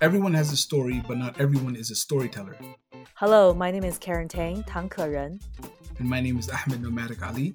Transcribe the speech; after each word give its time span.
Everyone 0.00 0.32
has 0.34 0.52
a 0.52 0.56
story, 0.56 1.02
but 1.06 1.18
not 1.18 1.40
everyone 1.40 1.74
is 1.76 1.90
a 1.90 1.94
storyteller. 1.94 2.56
Hello, 3.14 3.52
my 3.52 3.70
name 3.70 3.84
is 3.84 3.98
Karen 3.98 4.28
Tang, 4.28 4.62
Tang 4.62 4.90
Ren. 4.96 5.40
And 5.98 6.08
my 6.08 6.20
name 6.20 6.38
is 6.38 6.48
Ahmed 6.48 6.82
Knowmadic 6.82 7.20
Ali. 7.22 7.54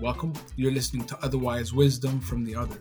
Welcome. 0.00 0.32
You're 0.56 0.72
listening 0.72 1.04
to 1.06 1.18
Otherwise 1.22 1.72
Wisdom 1.72 2.18
from 2.18 2.44
the 2.44 2.56
Other, 2.56 2.80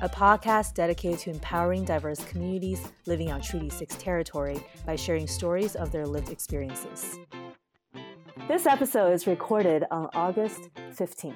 a 0.00 0.08
podcast 0.08 0.74
dedicated 0.74 1.18
to 1.20 1.30
empowering 1.30 1.84
diverse 1.84 2.24
communities 2.24 2.80
living 3.06 3.30
on 3.30 3.40
Treaty 3.40 3.68
6 3.68 3.96
territory 3.96 4.60
by 4.86 4.96
sharing 4.96 5.26
stories 5.26 5.74
of 5.74 5.90
their 5.90 6.06
lived 6.06 6.30
experiences. 6.30 7.18
This 8.48 8.66
episode 8.66 9.12
is 9.12 9.28
recorded 9.28 9.84
on 9.92 10.10
August 10.14 10.68
15th. 10.94 11.34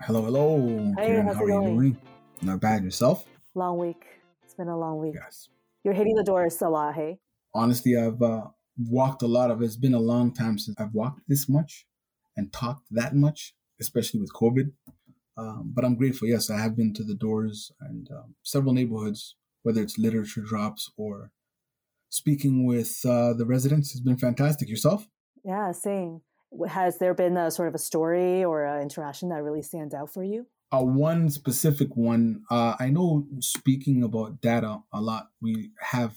Hello, 0.00 0.22
hello. 0.22 0.92
Hey, 0.98 1.06
Karen, 1.06 1.26
how 1.28 1.44
are 1.44 1.46
going? 1.46 1.62
you 1.62 1.74
doing? 1.74 1.98
Not 2.42 2.60
bad. 2.60 2.82
Yourself? 2.82 3.24
Long 3.54 3.78
week. 3.78 4.04
It's 4.42 4.54
been 4.54 4.66
a 4.66 4.76
long 4.76 4.98
week. 4.98 5.14
Yes. 5.14 5.48
You're 5.84 5.94
hitting 5.94 6.16
the 6.16 6.24
doors 6.24 6.60
a 6.60 6.68
lot, 6.68 6.96
hey? 6.96 7.18
Honestly, 7.54 7.96
I've 7.96 8.20
uh, 8.20 8.48
walked 8.76 9.22
a 9.22 9.28
lot 9.28 9.52
of 9.52 9.62
It's 9.62 9.76
been 9.76 9.94
a 9.94 10.00
long 10.00 10.34
time 10.34 10.58
since 10.58 10.76
I've 10.78 10.92
walked 10.92 11.20
this 11.28 11.48
much 11.48 11.86
and 12.36 12.52
talked 12.52 12.88
that 12.90 13.14
much, 13.14 13.54
especially 13.80 14.20
with 14.20 14.32
COVID. 14.32 14.72
Um, 15.38 15.70
but 15.72 15.84
I'm 15.84 15.94
grateful. 15.94 16.26
Yes, 16.26 16.50
I 16.50 16.58
have 16.58 16.76
been 16.76 16.92
to 16.94 17.04
the 17.04 17.14
doors 17.14 17.70
and 17.80 18.08
um, 18.10 18.34
several 18.42 18.74
neighborhoods, 18.74 19.36
whether 19.62 19.80
it's 19.80 19.98
literature 19.98 20.42
drops 20.42 20.90
or 20.96 21.30
speaking 22.12 22.66
with 22.66 23.00
uh, 23.04 23.32
the 23.32 23.46
residents 23.46 23.92
has 23.92 24.00
been 24.00 24.16
fantastic. 24.16 24.68
Yourself? 24.68 25.08
Yeah, 25.44 25.72
same. 25.72 26.20
Has 26.68 26.98
there 26.98 27.14
been 27.14 27.36
a 27.36 27.50
sort 27.50 27.68
of 27.68 27.74
a 27.74 27.78
story 27.78 28.44
or 28.44 28.64
an 28.64 28.82
interaction 28.82 29.30
that 29.30 29.42
really 29.42 29.62
stands 29.62 29.94
out 29.94 30.12
for 30.12 30.22
you? 30.22 30.46
uh, 30.72 30.82
one 30.82 31.28
specific 31.30 31.96
one. 31.96 32.42
Uh, 32.50 32.74
I 32.80 32.88
know 32.88 33.26
speaking 33.40 34.02
about 34.02 34.40
data 34.40 34.78
a 34.92 35.00
lot, 35.00 35.28
we 35.40 35.72
have 35.80 36.16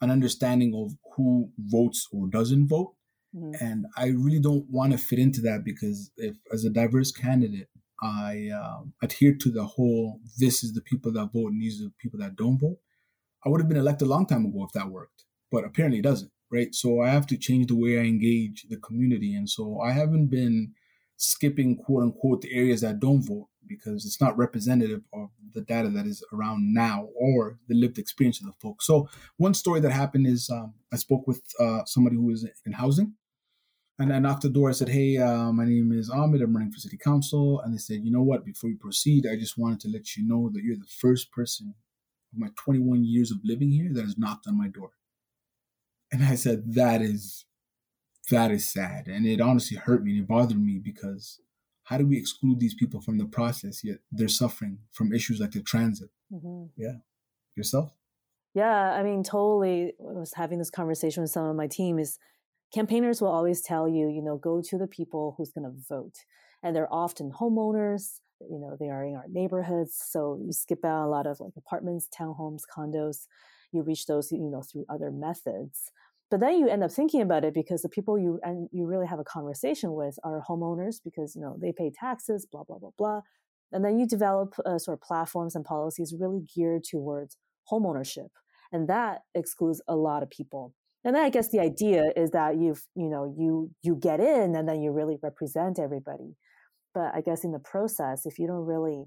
an 0.00 0.10
understanding 0.10 0.74
of 0.74 0.96
who 1.14 1.50
votes 1.58 2.08
or 2.12 2.26
doesn't 2.26 2.68
vote. 2.68 2.94
Mm-hmm. 3.34 3.64
And 3.64 3.86
I 3.96 4.08
really 4.08 4.40
don't 4.40 4.66
want 4.68 4.92
to 4.92 4.98
fit 4.98 5.18
into 5.18 5.40
that 5.42 5.64
because 5.64 6.10
if, 6.16 6.36
as 6.52 6.64
a 6.64 6.70
diverse 6.70 7.12
candidate, 7.12 7.68
I 8.02 8.50
uh, 8.52 8.82
adhere 9.00 9.36
to 9.40 9.50
the 9.50 9.64
whole 9.64 10.20
this 10.38 10.64
is 10.64 10.74
the 10.74 10.82
people 10.82 11.12
that 11.12 11.30
vote 11.32 11.52
and 11.52 11.62
these 11.62 11.80
are 11.80 11.84
the 11.84 11.94
people 12.00 12.18
that 12.18 12.34
don't 12.34 12.58
vote, 12.58 12.78
I 13.46 13.48
would 13.48 13.60
have 13.60 13.68
been 13.68 13.78
elected 13.78 14.08
a 14.08 14.10
long 14.10 14.26
time 14.26 14.44
ago 14.44 14.64
if 14.64 14.72
that 14.72 14.88
worked. 14.90 15.24
But 15.52 15.64
apparently 15.64 16.00
it 16.00 16.04
doesn't, 16.04 16.32
right? 16.50 16.74
So 16.74 17.02
I 17.02 17.10
have 17.10 17.26
to 17.28 17.36
change 17.36 17.68
the 17.68 17.76
way 17.76 17.98
I 17.98 18.04
engage 18.04 18.66
the 18.68 18.78
community. 18.78 19.34
And 19.36 19.48
so 19.48 19.80
I 19.80 19.92
haven't 19.92 20.28
been 20.28 20.72
skipping 21.18 21.76
quote 21.76 22.02
unquote 22.02 22.40
the 22.40 22.52
areas 22.52 22.80
that 22.80 22.98
don't 22.98 23.22
vote 23.22 23.48
because 23.68 24.04
it's 24.04 24.20
not 24.20 24.36
representative 24.36 25.02
of 25.12 25.28
the 25.54 25.60
data 25.60 25.88
that 25.90 26.06
is 26.06 26.24
around 26.32 26.74
now 26.74 27.08
or 27.14 27.58
the 27.68 27.74
lived 27.74 27.98
experience 27.98 28.40
of 28.40 28.46
the 28.46 28.52
folks. 28.60 28.86
So 28.86 29.08
one 29.36 29.54
story 29.54 29.80
that 29.80 29.92
happened 29.92 30.26
is 30.26 30.50
um, 30.50 30.74
I 30.92 30.96
spoke 30.96 31.26
with 31.26 31.42
uh, 31.60 31.84
somebody 31.84 32.16
who 32.16 32.30
is 32.30 32.46
in 32.66 32.72
housing, 32.72 33.14
and 33.98 34.12
I 34.12 34.18
knocked 34.18 34.42
the 34.42 34.48
door. 34.48 34.68
I 34.68 34.72
said, 34.72 34.88
"Hey, 34.88 35.18
uh, 35.18 35.52
my 35.52 35.64
name 35.64 35.92
is 35.92 36.10
Ahmed. 36.10 36.42
I'm 36.42 36.54
running 36.54 36.72
for 36.72 36.78
city 36.78 36.98
council." 36.98 37.60
And 37.60 37.74
they 37.74 37.78
said, 37.78 38.00
"You 38.02 38.10
know 38.10 38.22
what? 38.22 38.44
Before 38.44 38.70
you 38.70 38.76
proceed, 38.78 39.26
I 39.26 39.36
just 39.36 39.58
wanted 39.58 39.80
to 39.80 39.88
let 39.88 40.16
you 40.16 40.26
know 40.26 40.50
that 40.52 40.62
you're 40.62 40.76
the 40.76 40.96
first 41.00 41.30
person 41.30 41.74
of 42.32 42.38
my 42.38 42.48
21 42.56 43.04
years 43.04 43.30
of 43.30 43.38
living 43.44 43.70
here 43.70 43.90
that 43.92 44.04
has 44.04 44.18
knocked 44.18 44.46
on 44.46 44.58
my 44.58 44.68
door." 44.68 44.90
And 46.12 46.22
I 46.24 46.36
said, 46.36 46.74
"That 46.74 47.02
is." 47.02 47.44
That 48.30 48.52
is 48.52 48.64
sad, 48.66 49.08
and 49.08 49.26
it 49.26 49.40
honestly 49.40 49.76
hurt 49.76 50.04
me 50.04 50.12
and 50.12 50.20
it 50.20 50.28
bothered 50.28 50.56
me 50.56 50.78
because 50.78 51.40
how 51.84 51.98
do 51.98 52.06
we 52.06 52.16
exclude 52.16 52.60
these 52.60 52.72
people 52.74 53.00
from 53.00 53.18
the 53.18 53.26
process? 53.26 53.82
Yet 53.82 53.98
they're 54.12 54.28
suffering 54.28 54.78
from 54.92 55.12
issues 55.12 55.40
like 55.40 55.50
the 55.50 55.60
transit. 55.60 56.08
Mm-hmm. 56.32 56.66
yeah. 56.76 56.98
Yourself? 57.56 57.92
Yeah 58.54 58.92
i 58.92 59.02
mean 59.02 59.22
totally 59.22 59.92
i 60.00 60.12
was 60.12 60.34
having 60.34 60.58
this 60.58 60.70
conversation 60.70 61.22
with 61.22 61.30
some 61.30 61.46
of 61.46 61.56
my 61.56 61.66
team 61.66 61.98
is 61.98 62.18
campaigners 62.72 63.20
will 63.20 63.28
always 63.28 63.60
tell 63.62 63.88
you 63.88 64.08
you 64.08 64.22
know 64.22 64.36
go 64.36 64.62
to 64.62 64.78
the 64.78 64.86
people 64.86 65.34
who's 65.36 65.50
going 65.50 65.64
to 65.64 65.74
vote. 65.88 66.18
And 66.62 66.76
they're 66.76 66.92
often 66.92 67.32
homeowners 67.32 68.20
you 68.48 68.58
know 68.58 68.76
they 68.78 68.88
are 68.88 69.04
in 69.04 69.16
our 69.16 69.26
neighborhoods 69.28 69.94
so 70.12 70.38
you 70.44 70.52
skip 70.52 70.84
out 70.84 71.06
a 71.06 71.08
lot 71.08 71.26
of 71.26 71.40
like 71.40 71.52
apartments 71.56 72.08
townhomes 72.08 72.62
condos 72.74 73.26
you 73.72 73.82
reach 73.82 74.06
those 74.06 74.30
you 74.32 74.50
know 74.50 74.62
through 74.62 74.84
other 74.88 75.10
methods 75.10 75.90
but 76.32 76.40
then 76.40 76.58
you 76.58 76.66
end 76.66 76.82
up 76.82 76.90
thinking 76.90 77.20
about 77.20 77.44
it 77.44 77.52
because 77.52 77.82
the 77.82 77.90
people 77.90 78.18
you 78.18 78.40
and 78.42 78.66
you 78.72 78.86
really 78.86 79.06
have 79.06 79.18
a 79.18 79.24
conversation 79.24 79.92
with 79.92 80.18
are 80.24 80.42
homeowners 80.48 80.96
because 81.04 81.36
you 81.36 81.42
know 81.42 81.58
they 81.60 81.72
pay 81.72 81.92
taxes, 81.94 82.46
blah 82.50 82.64
blah 82.64 82.78
blah 82.78 82.92
blah. 82.96 83.20
And 83.70 83.84
then 83.84 83.98
you 83.98 84.06
develop 84.06 84.54
uh, 84.64 84.78
sort 84.78 84.96
of 84.96 85.02
platforms 85.02 85.54
and 85.54 85.62
policies 85.62 86.14
really 86.18 86.40
geared 86.54 86.84
towards 86.84 87.36
homeownership, 87.70 88.30
and 88.72 88.88
that 88.88 89.24
excludes 89.34 89.82
a 89.86 89.94
lot 89.94 90.22
of 90.22 90.30
people. 90.30 90.72
And 91.04 91.14
then 91.14 91.22
I 91.22 91.28
guess 91.28 91.50
the 91.50 91.60
idea 91.60 92.04
is 92.16 92.30
that 92.30 92.56
you've 92.56 92.82
you 92.94 93.10
know 93.10 93.34
you 93.36 93.70
you 93.82 93.94
get 93.94 94.18
in 94.18 94.56
and 94.56 94.66
then 94.66 94.80
you 94.80 94.90
really 94.90 95.18
represent 95.22 95.78
everybody. 95.78 96.38
But 96.94 97.14
I 97.14 97.20
guess 97.20 97.44
in 97.44 97.52
the 97.52 97.58
process, 97.58 98.24
if 98.24 98.38
you 98.38 98.46
don't 98.46 98.64
really 98.64 99.04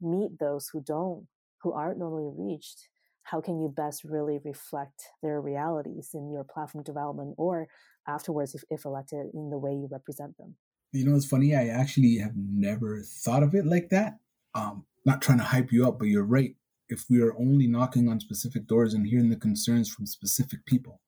meet 0.00 0.40
those 0.40 0.70
who 0.72 0.82
don't 0.82 1.28
who 1.62 1.72
aren't 1.72 2.00
normally 2.00 2.32
reached, 2.36 2.88
how 3.24 3.40
can 3.40 3.60
you 3.60 3.68
best 3.68 4.04
really 4.04 4.38
reflect 4.44 5.02
their 5.22 5.40
realities 5.40 6.10
in 6.14 6.30
your 6.30 6.44
platform 6.44 6.84
development 6.84 7.34
or 7.38 7.66
afterwards 8.06 8.54
if, 8.54 8.62
if 8.70 8.84
elected 8.84 9.26
in 9.34 9.50
the 9.50 9.58
way 9.58 9.72
you 9.72 9.88
represent 9.90 10.36
them? 10.38 10.54
You 10.92 11.04
know 11.04 11.16
it's 11.16 11.26
funny 11.26 11.56
i 11.56 11.66
actually 11.66 12.18
have 12.18 12.36
never 12.36 13.02
thought 13.02 13.42
of 13.42 13.54
it 13.54 13.66
like 13.66 13.88
that. 13.90 14.18
Um 14.54 14.84
not 15.04 15.20
trying 15.20 15.38
to 15.38 15.44
hype 15.44 15.72
you 15.72 15.86
up 15.88 15.98
but 15.98 16.08
you're 16.08 16.24
right. 16.24 16.54
If 16.88 17.06
we 17.08 17.20
are 17.22 17.36
only 17.36 17.66
knocking 17.66 18.08
on 18.08 18.20
specific 18.20 18.66
doors 18.66 18.94
and 18.94 19.06
hearing 19.06 19.30
the 19.30 19.36
concerns 19.36 19.88
from 19.90 20.06
specific 20.06 20.64
people 20.66 21.00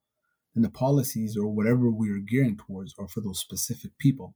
then 0.53 0.63
the 0.63 0.69
policies 0.69 1.37
or 1.37 1.47
whatever 1.47 1.91
we 1.91 2.09
are 2.09 2.17
gearing 2.17 2.57
towards 2.57 2.95
are 2.97 3.07
for 3.07 3.21
those 3.21 3.39
specific 3.39 3.97
people 3.99 4.35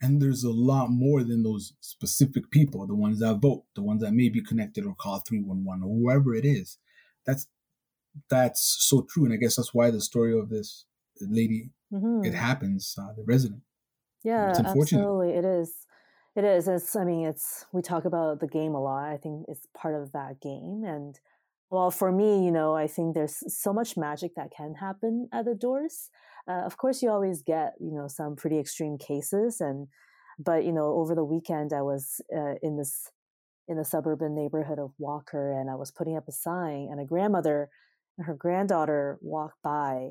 and 0.00 0.20
there's 0.20 0.42
a 0.42 0.50
lot 0.50 0.88
more 0.90 1.22
than 1.22 1.44
those 1.44 1.74
specific 1.80 2.50
people 2.50 2.84
the 2.86 2.94
ones 2.94 3.20
that 3.20 3.36
vote 3.36 3.62
the 3.76 3.82
ones 3.82 4.02
that 4.02 4.12
may 4.12 4.28
be 4.28 4.42
connected 4.42 4.84
or 4.84 4.94
call 4.94 5.20
311 5.20 5.84
or 5.84 5.96
whoever 5.96 6.34
it 6.34 6.44
is 6.44 6.78
that's 7.26 7.46
that's 8.28 8.62
so 8.62 9.06
true 9.08 9.24
and 9.24 9.32
i 9.32 9.36
guess 9.36 9.56
that's 9.56 9.74
why 9.74 9.90
the 9.90 10.00
story 10.00 10.38
of 10.38 10.48
this 10.48 10.84
lady 11.20 11.70
mm-hmm. 11.92 12.24
it 12.24 12.34
happens 12.34 12.96
uh, 12.98 13.12
the 13.16 13.24
resident. 13.24 13.62
Yeah 14.24 14.50
it's 14.50 14.60
absolutely 14.60 15.30
it 15.30 15.44
is. 15.44 15.74
It 16.34 16.44
is 16.44 16.68
it's 16.68 16.96
i 16.96 17.04
mean 17.04 17.26
it's 17.26 17.66
we 17.72 17.82
talk 17.82 18.04
about 18.04 18.40
the 18.40 18.46
game 18.46 18.74
a 18.74 18.82
lot 18.82 19.12
i 19.12 19.16
think 19.16 19.44
it's 19.48 19.66
part 19.76 19.94
of 19.94 20.12
that 20.12 20.40
game 20.40 20.82
and 20.86 21.18
well 21.70 21.90
for 21.90 22.10
me 22.10 22.44
you 22.44 22.50
know 22.50 22.74
i 22.74 22.86
think 22.86 23.14
there's 23.14 23.42
so 23.54 23.72
much 23.72 23.96
magic 23.96 24.34
that 24.36 24.50
can 24.56 24.74
happen 24.74 25.28
at 25.32 25.44
the 25.44 25.54
doors. 25.54 26.08
Uh, 26.48 26.62
of 26.64 26.76
course 26.76 27.02
you 27.02 27.10
always 27.10 27.42
get 27.42 27.74
you 27.80 27.92
know 27.92 28.08
some 28.08 28.34
pretty 28.34 28.58
extreme 28.58 28.96
cases 28.96 29.60
and 29.60 29.88
but 30.38 30.64
you 30.64 30.72
know 30.72 30.94
over 30.94 31.14
the 31.14 31.24
weekend 31.24 31.72
i 31.72 31.82
was 31.82 32.20
uh, 32.34 32.54
in 32.62 32.76
this 32.78 33.10
in 33.72 33.78
the 33.78 33.84
suburban 33.84 34.34
neighborhood 34.34 34.78
of 34.78 34.92
Walker, 34.98 35.58
and 35.58 35.68
I 35.68 35.74
was 35.74 35.90
putting 35.90 36.16
up 36.16 36.28
a 36.28 36.32
sign, 36.32 36.88
and 36.90 37.00
a 37.00 37.04
grandmother 37.04 37.70
and 38.16 38.26
her 38.26 38.34
granddaughter 38.34 39.18
walked 39.20 39.60
by, 39.64 40.10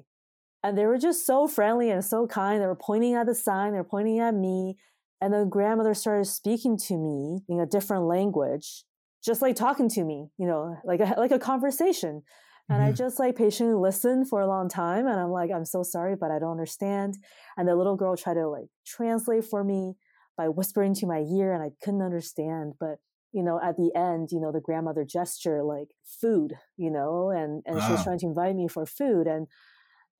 and 0.64 0.78
they 0.78 0.86
were 0.86 0.98
just 0.98 1.26
so 1.26 1.48
friendly 1.48 1.90
and 1.90 2.04
so 2.04 2.28
kind. 2.28 2.62
They 2.62 2.68
were 2.68 2.76
pointing 2.76 3.14
at 3.14 3.28
the 3.28 3.36
sign, 3.36 3.72
they 3.72 3.78
were 3.78 3.84
pointing 3.84 4.20
at 4.20 4.34
me, 4.34 4.78
and 5.22 5.34
the 5.34 5.46
grandmother 5.46 5.94
started 5.94 6.26
speaking 6.26 6.78
to 6.88 6.98
me 6.98 7.44
in 7.48 7.60
a 7.60 7.66
different 7.66 8.06
language, 8.06 8.84
just 9.24 9.42
like 9.42 9.56
talking 9.56 9.88
to 9.90 10.04
me, 10.04 10.30
you 10.38 10.48
know, 10.48 10.76
like 10.84 11.00
a, 11.00 11.14
like 11.18 11.32
a 11.32 11.40
conversation. 11.40 12.24
And 12.70 12.80
mm-hmm. 12.80 12.90
I 12.90 12.92
just 12.92 13.20
like 13.20 13.36
patiently 13.36 13.76
listened 13.76 14.30
for 14.30 14.42
a 14.42 14.48
long 14.48 14.70
time, 14.70 15.08
and 15.08 15.20
I'm 15.20 15.32
like, 15.32 15.52
I'm 15.52 15.66
so 15.66 15.84
sorry, 15.84 16.16
but 16.20 16.32
I 16.32 16.40
don't 16.40 16.52
understand. 16.52 17.16
And 17.58 17.68
the 17.68 17.76
little 17.76 17.96
girl 17.96 18.16
tried 18.16 18.36
to 18.36 18.48
like 18.48 18.68
translate 18.86 19.46
for 19.46 19.64
me 19.64 19.94
by 20.38 20.48
whispering 20.48 20.96
to 20.96 21.06
my 21.06 21.20
ear, 21.20 21.54
and 21.54 21.62
I 21.62 21.72
couldn't 21.84 22.02
understand, 22.02 22.74
but 22.80 22.98
you 23.32 23.44
know, 23.44 23.60
at 23.64 23.78
the 23.78 23.92
end, 23.96 24.30
you 24.32 24.40
know, 24.40 24.52
the 24.52 24.60
grandmother 24.60 25.06
gesture 25.06 25.64
like 25.64 25.90
food, 26.04 26.54
you 26.78 26.92
know, 26.92 27.30
and 27.30 27.64
and 27.66 27.78
wow. 27.78 27.86
she 27.86 27.92
was 27.94 28.02
ah. 28.02 28.04
trying 28.04 28.20
to 28.20 28.26
invite 28.28 28.56
me 28.56 28.68
for 28.68 28.86
food, 28.86 29.28
and 29.28 29.48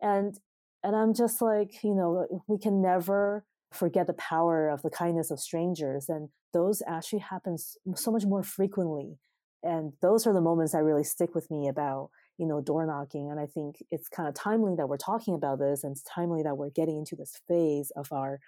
and 0.02 0.40
and 0.84 0.96
I'm 0.96 1.14
just 1.14 1.42
like, 1.42 1.84
you 1.84 1.94
know, 1.94 2.44
we 2.48 2.58
can 2.58 2.82
never 2.82 3.46
forget 3.72 4.08
the 4.08 4.14
power 4.14 4.70
of 4.70 4.82
the 4.82 4.90
kindness 4.90 5.32
of 5.32 5.40
strangers, 5.40 6.08
and 6.10 6.30
those 6.54 6.82
actually 6.88 7.20
happen 7.20 7.58
so 7.96 8.12
much 8.12 8.26
more 8.26 8.44
frequently, 8.44 9.20
and 9.64 9.94
those 10.02 10.26
are 10.26 10.34
the 10.34 10.42
moments 10.42 10.72
that 10.72 10.84
really 10.84 11.04
stick 11.04 11.36
with 11.36 11.52
me 11.52 11.68
about 11.68 12.10
you 12.38 12.48
know 12.48 12.62
door 12.62 12.86
knocking, 12.86 13.30
and 13.30 13.40
I 13.40 13.46
think 13.46 13.84
it's 13.92 14.08
kind 14.08 14.30
of 14.30 14.36
timely 14.36 14.76
that 14.78 14.88
we're 14.88 14.98
talking 14.98 15.36
about 15.36 15.60
this, 15.60 15.84
and 15.84 15.92
it's 15.92 16.04
timely 16.04 16.44
that 16.44 16.58
we're 16.58 16.70
getting 16.70 16.98
into 16.98 17.18
this 17.18 17.42
phase 17.48 17.92
of 17.96 18.12
our 18.14 18.40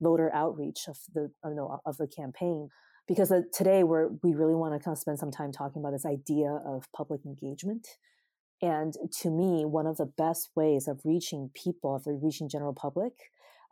voter 0.00 0.32
outreach 0.34 0.86
of 0.88 0.98
the 1.14 1.32
you 1.44 1.54
know 1.54 1.80
of 1.84 1.96
the 1.96 2.06
campaign 2.06 2.68
because 3.06 3.30
uh, 3.30 3.42
today 3.52 3.84
we're 3.84 4.08
we 4.22 4.34
really 4.34 4.54
want 4.54 4.74
to 4.74 4.78
kind 4.78 4.94
of 4.94 4.98
spend 4.98 5.18
some 5.18 5.30
time 5.30 5.52
talking 5.52 5.80
about 5.80 5.92
this 5.92 6.06
idea 6.06 6.60
of 6.66 6.90
public 6.92 7.24
engagement 7.24 7.86
and 8.62 8.94
to 9.20 9.30
me 9.30 9.64
one 9.64 9.86
of 9.86 9.96
the 9.96 10.06
best 10.06 10.50
ways 10.54 10.88
of 10.88 11.00
reaching 11.04 11.50
people 11.54 11.94
of 11.94 12.02
reaching 12.06 12.48
general 12.48 12.72
public 12.72 13.12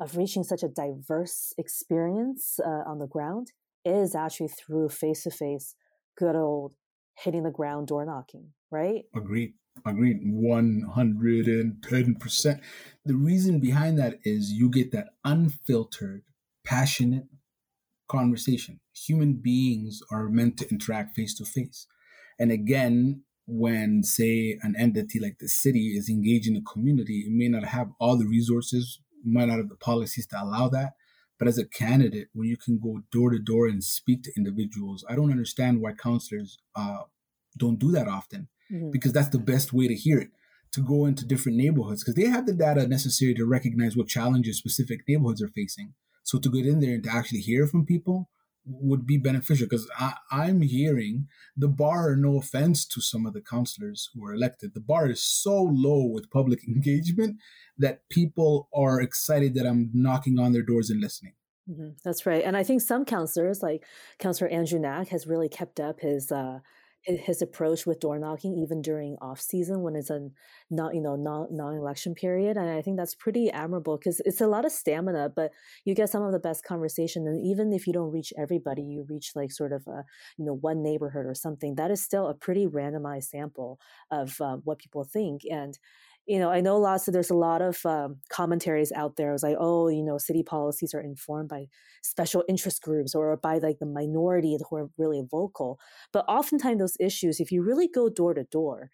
of 0.00 0.16
reaching 0.16 0.42
such 0.42 0.62
a 0.62 0.68
diverse 0.68 1.52
experience 1.56 2.58
uh, 2.64 2.82
on 2.86 2.98
the 2.98 3.06
ground 3.06 3.52
is 3.84 4.14
actually 4.14 4.48
through 4.48 4.88
face 4.88 5.24
to 5.24 5.30
face, 5.30 5.74
good 6.16 6.36
old 6.36 6.74
hitting 7.18 7.42
the 7.42 7.50
ground 7.50 7.88
door 7.88 8.04
knocking, 8.04 8.52
right? 8.70 9.04
Agreed. 9.14 9.54
Agreed. 9.86 10.20
110%. 10.22 12.60
The 13.04 13.14
reason 13.14 13.60
behind 13.60 13.98
that 13.98 14.20
is 14.24 14.52
you 14.52 14.68
get 14.68 14.92
that 14.92 15.14
unfiltered, 15.24 16.22
passionate 16.64 17.24
conversation. 18.08 18.80
Human 19.06 19.34
beings 19.34 20.00
are 20.10 20.28
meant 20.28 20.58
to 20.58 20.68
interact 20.70 21.16
face 21.16 21.34
to 21.36 21.44
face. 21.44 21.86
And 22.38 22.50
again, 22.50 23.22
when, 23.46 24.02
say, 24.02 24.58
an 24.62 24.74
entity 24.78 25.18
like 25.18 25.38
the 25.38 25.48
city 25.48 25.94
is 25.96 26.08
engaging 26.08 26.54
the 26.54 26.62
community, 26.62 27.24
it 27.26 27.32
may 27.32 27.48
not 27.48 27.64
have 27.64 27.88
all 27.98 28.16
the 28.16 28.26
resources, 28.26 29.00
might 29.24 29.48
not 29.48 29.58
have 29.58 29.68
the 29.68 29.76
policies 29.76 30.26
to 30.28 30.42
allow 30.42 30.68
that. 30.68 30.92
But 31.38 31.48
as 31.48 31.58
a 31.58 31.66
candidate, 31.66 32.28
when 32.32 32.48
you 32.48 32.56
can 32.56 32.78
go 32.78 33.02
door 33.10 33.30
to 33.30 33.38
door 33.38 33.66
and 33.66 33.82
speak 33.82 34.22
to 34.22 34.32
individuals, 34.36 35.04
I 35.08 35.16
don't 35.16 35.32
understand 35.32 35.80
why 35.80 35.92
counselors 35.92 36.58
uh, 36.76 36.98
don't 37.58 37.80
do 37.80 37.90
that 37.92 38.06
often 38.06 38.48
mm-hmm. 38.70 38.90
because 38.90 39.12
that's 39.12 39.28
the 39.30 39.38
best 39.38 39.72
way 39.72 39.88
to 39.88 39.94
hear 39.94 40.18
it 40.18 40.30
to 40.72 40.80
go 40.80 41.04
into 41.04 41.26
different 41.26 41.58
neighborhoods 41.58 42.02
because 42.02 42.14
they 42.14 42.28
have 42.28 42.46
the 42.46 42.54
data 42.54 42.86
necessary 42.86 43.34
to 43.34 43.44
recognize 43.44 43.96
what 43.96 44.08
challenges 44.08 44.56
specific 44.56 45.00
neighborhoods 45.06 45.42
are 45.42 45.48
facing. 45.48 45.92
So 46.22 46.38
to 46.38 46.50
get 46.50 46.66
in 46.66 46.80
there 46.80 46.94
and 46.94 47.04
to 47.04 47.10
actually 47.10 47.40
hear 47.40 47.66
from 47.66 47.86
people 47.86 48.28
would 48.64 49.06
be 49.06 49.18
beneficial 49.18 49.66
because 49.66 49.90
I'm 50.30 50.62
hearing 50.62 51.26
the 51.56 51.68
bar, 51.68 52.14
no 52.14 52.38
offense 52.38 52.86
to 52.86 53.00
some 53.00 53.26
of 53.26 53.32
the 53.32 53.40
counselors 53.40 54.08
who 54.14 54.24
are 54.24 54.34
elected, 54.34 54.74
the 54.74 54.80
bar 54.80 55.10
is 55.10 55.22
so 55.22 55.62
low 55.62 56.06
with 56.06 56.30
public 56.30 56.60
engagement 56.68 57.38
that 57.78 58.08
people 58.08 58.68
are 58.72 59.00
excited 59.00 59.54
that 59.54 59.66
I'm 59.66 59.90
knocking 59.92 60.38
on 60.38 60.52
their 60.52 60.62
doors 60.62 60.90
and 60.90 61.00
listening. 61.00 61.34
Mm-hmm. 61.70 61.90
That's 62.04 62.26
right. 62.26 62.42
And 62.44 62.56
I 62.56 62.64
think 62.64 62.82
some 62.82 63.04
counselors, 63.04 63.62
like 63.62 63.84
Counselor 64.18 64.50
Andrew 64.50 64.78
Knack, 64.78 65.08
has 65.08 65.26
really 65.26 65.48
kept 65.48 65.78
up 65.78 66.00
his 66.00 66.32
uh, 66.32 66.58
his 67.04 67.42
approach 67.42 67.84
with 67.84 68.00
door 68.00 68.18
knocking 68.18 68.56
even 68.56 68.80
during 68.80 69.16
off 69.20 69.40
season 69.40 69.82
when 69.82 69.96
it's 69.96 70.10
a 70.10 70.28
not 70.70 70.94
you 70.94 71.00
know 71.00 71.16
non 71.16 71.74
election 71.74 72.14
period 72.14 72.56
and 72.56 72.70
I 72.70 72.80
think 72.82 72.96
that's 72.96 73.14
pretty 73.14 73.50
admirable 73.50 73.98
because 73.98 74.20
it's 74.24 74.40
a 74.40 74.46
lot 74.46 74.64
of 74.64 74.72
stamina 74.72 75.32
but 75.34 75.50
you 75.84 75.94
get 75.94 76.10
some 76.10 76.22
of 76.22 76.32
the 76.32 76.38
best 76.38 76.64
conversation 76.64 77.26
and 77.26 77.44
even 77.44 77.72
if 77.72 77.86
you 77.86 77.92
don't 77.92 78.12
reach 78.12 78.32
everybody 78.38 78.82
you 78.82 79.04
reach 79.08 79.32
like 79.34 79.50
sort 79.50 79.72
of 79.72 79.86
a 79.86 80.04
you 80.38 80.44
know 80.44 80.54
one 80.54 80.82
neighborhood 80.82 81.26
or 81.26 81.34
something 81.34 81.74
that 81.74 81.90
is 81.90 82.02
still 82.02 82.28
a 82.28 82.34
pretty 82.34 82.66
randomized 82.66 83.24
sample 83.24 83.80
of 84.10 84.40
uh, 84.40 84.56
what 84.64 84.78
people 84.78 85.04
think 85.04 85.42
and 85.50 85.78
you 86.26 86.38
know, 86.38 86.50
I 86.50 86.60
know 86.60 86.78
lots 86.78 87.08
of 87.08 87.14
there's 87.14 87.30
a 87.30 87.34
lot 87.34 87.62
of 87.62 87.84
um, 87.84 88.18
commentaries 88.30 88.92
out 88.92 89.16
there. 89.16 89.30
I 89.30 89.32
was 89.32 89.42
like, 89.42 89.56
oh, 89.58 89.88
you 89.88 90.02
know, 90.02 90.18
city 90.18 90.42
policies 90.42 90.94
are 90.94 91.00
informed 91.00 91.48
by 91.48 91.66
special 92.02 92.44
interest 92.48 92.82
groups 92.82 93.14
or 93.14 93.36
by 93.36 93.58
like 93.58 93.78
the 93.78 93.86
minority 93.86 94.56
who 94.68 94.76
are 94.76 94.90
really 94.98 95.22
vocal. 95.28 95.80
But 96.12 96.24
oftentimes 96.28 96.78
those 96.78 96.96
issues, 97.00 97.40
if 97.40 97.50
you 97.50 97.62
really 97.62 97.88
go 97.88 98.08
door 98.08 98.34
to 98.34 98.44
door, 98.44 98.90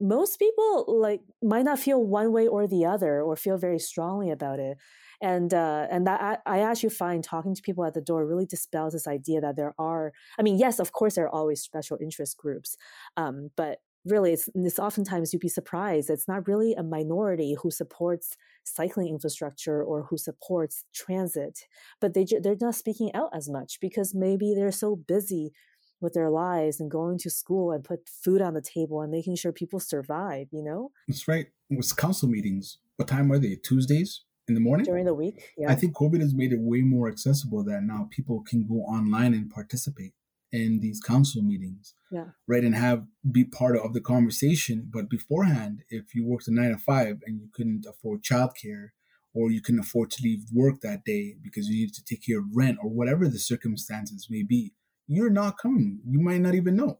most 0.00 0.38
people 0.38 0.84
like 0.86 1.20
might 1.42 1.64
not 1.64 1.78
feel 1.78 2.02
one 2.02 2.32
way 2.32 2.46
or 2.46 2.68
the 2.68 2.84
other 2.84 3.20
or 3.22 3.36
feel 3.36 3.58
very 3.58 3.78
strongly 3.78 4.30
about 4.30 4.60
it 4.60 4.78
and 5.20 5.52
uh, 5.52 5.86
and 5.90 6.06
that 6.06 6.20
I, 6.20 6.58
I, 6.58 6.60
actually 6.60 6.90
find 6.90 7.24
talking 7.24 7.54
to 7.54 7.62
people 7.62 7.84
at 7.84 7.94
the 7.94 8.00
door 8.00 8.24
really 8.24 8.46
dispels 8.46 8.92
this 8.92 9.08
idea 9.08 9.40
that 9.40 9.56
there 9.56 9.74
are 9.78 10.12
i 10.38 10.42
mean 10.42 10.56
yes 10.56 10.78
of 10.78 10.92
course 10.92 11.16
there 11.16 11.24
are 11.24 11.34
always 11.34 11.60
special 11.62 11.98
interest 12.00 12.36
groups 12.36 12.76
um, 13.16 13.50
but 13.56 13.78
really 14.04 14.32
it's, 14.32 14.48
it's 14.54 14.78
oftentimes 14.78 15.32
you'd 15.32 15.40
be 15.40 15.48
surprised 15.48 16.10
it's 16.10 16.28
not 16.28 16.46
really 16.46 16.74
a 16.74 16.82
minority 16.82 17.56
who 17.62 17.70
supports 17.70 18.36
cycling 18.64 19.08
infrastructure 19.08 19.82
or 19.82 20.04
who 20.04 20.16
supports 20.16 20.84
transit 20.94 21.60
but 22.00 22.14
they 22.14 22.26
they're 22.42 22.56
not 22.60 22.74
speaking 22.74 23.12
out 23.14 23.30
as 23.34 23.48
much 23.48 23.78
because 23.80 24.14
maybe 24.14 24.54
they're 24.54 24.72
so 24.72 24.96
busy 24.96 25.52
with 26.00 26.14
their 26.14 26.30
lives 26.30 26.78
and 26.78 26.90
going 26.90 27.18
to 27.18 27.28
school 27.28 27.72
and 27.72 27.82
put 27.82 28.08
food 28.08 28.40
on 28.40 28.54
the 28.54 28.60
table 28.60 29.00
and 29.00 29.10
making 29.10 29.34
sure 29.36 29.52
people 29.52 29.80
survive 29.80 30.48
you 30.52 30.62
know? 30.62 30.90
That's 31.06 31.26
right 31.28 31.46
with 31.70 31.96
council 31.96 32.28
meetings 32.28 32.78
what 32.96 33.08
time 33.08 33.30
are 33.30 33.38
they 33.38 33.56
tuesdays 33.56 34.24
in 34.48 34.54
the 34.54 34.60
morning? 34.60 34.84
During 34.84 35.04
the 35.04 35.14
week 35.14 35.52
yeah. 35.58 35.70
i 35.70 35.74
think 35.74 35.94
covid 35.94 36.20
has 36.20 36.34
made 36.34 36.52
it 36.52 36.60
way 36.60 36.80
more 36.80 37.08
accessible 37.08 37.64
that 37.64 37.82
now 37.82 38.08
people 38.10 38.42
can 38.48 38.66
go 38.66 38.76
online 38.76 39.34
and 39.34 39.50
participate 39.50 40.12
in 40.52 40.80
these 40.80 41.00
council 41.00 41.42
meetings 41.42 41.94
yeah. 42.10 42.24
right 42.46 42.64
and 42.64 42.74
have 42.74 43.04
be 43.30 43.44
part 43.44 43.76
of 43.76 43.92
the 43.92 44.00
conversation. 44.00 44.88
But 44.92 45.10
beforehand 45.10 45.82
if 45.90 46.14
you 46.14 46.26
worked 46.26 46.48
a 46.48 46.54
nine 46.54 46.70
to 46.70 46.78
five 46.78 47.18
and 47.26 47.40
you 47.40 47.48
couldn't 47.52 47.86
afford 47.88 48.22
childcare 48.22 48.88
or 49.34 49.50
you 49.50 49.60
couldn't 49.60 49.80
afford 49.80 50.10
to 50.12 50.22
leave 50.22 50.44
work 50.52 50.80
that 50.80 51.04
day 51.04 51.36
because 51.42 51.68
you 51.68 51.80
needed 51.80 51.94
to 51.94 52.04
take 52.04 52.24
care 52.24 52.38
of 52.38 52.46
rent 52.54 52.78
or 52.82 52.88
whatever 52.88 53.28
the 53.28 53.38
circumstances 53.38 54.28
may 54.30 54.42
be 54.42 54.72
you're 55.08 55.30
not 55.30 55.56
coming. 55.56 56.00
You 56.06 56.20
might 56.20 56.42
not 56.42 56.54
even 56.54 56.76
know. 56.76 56.98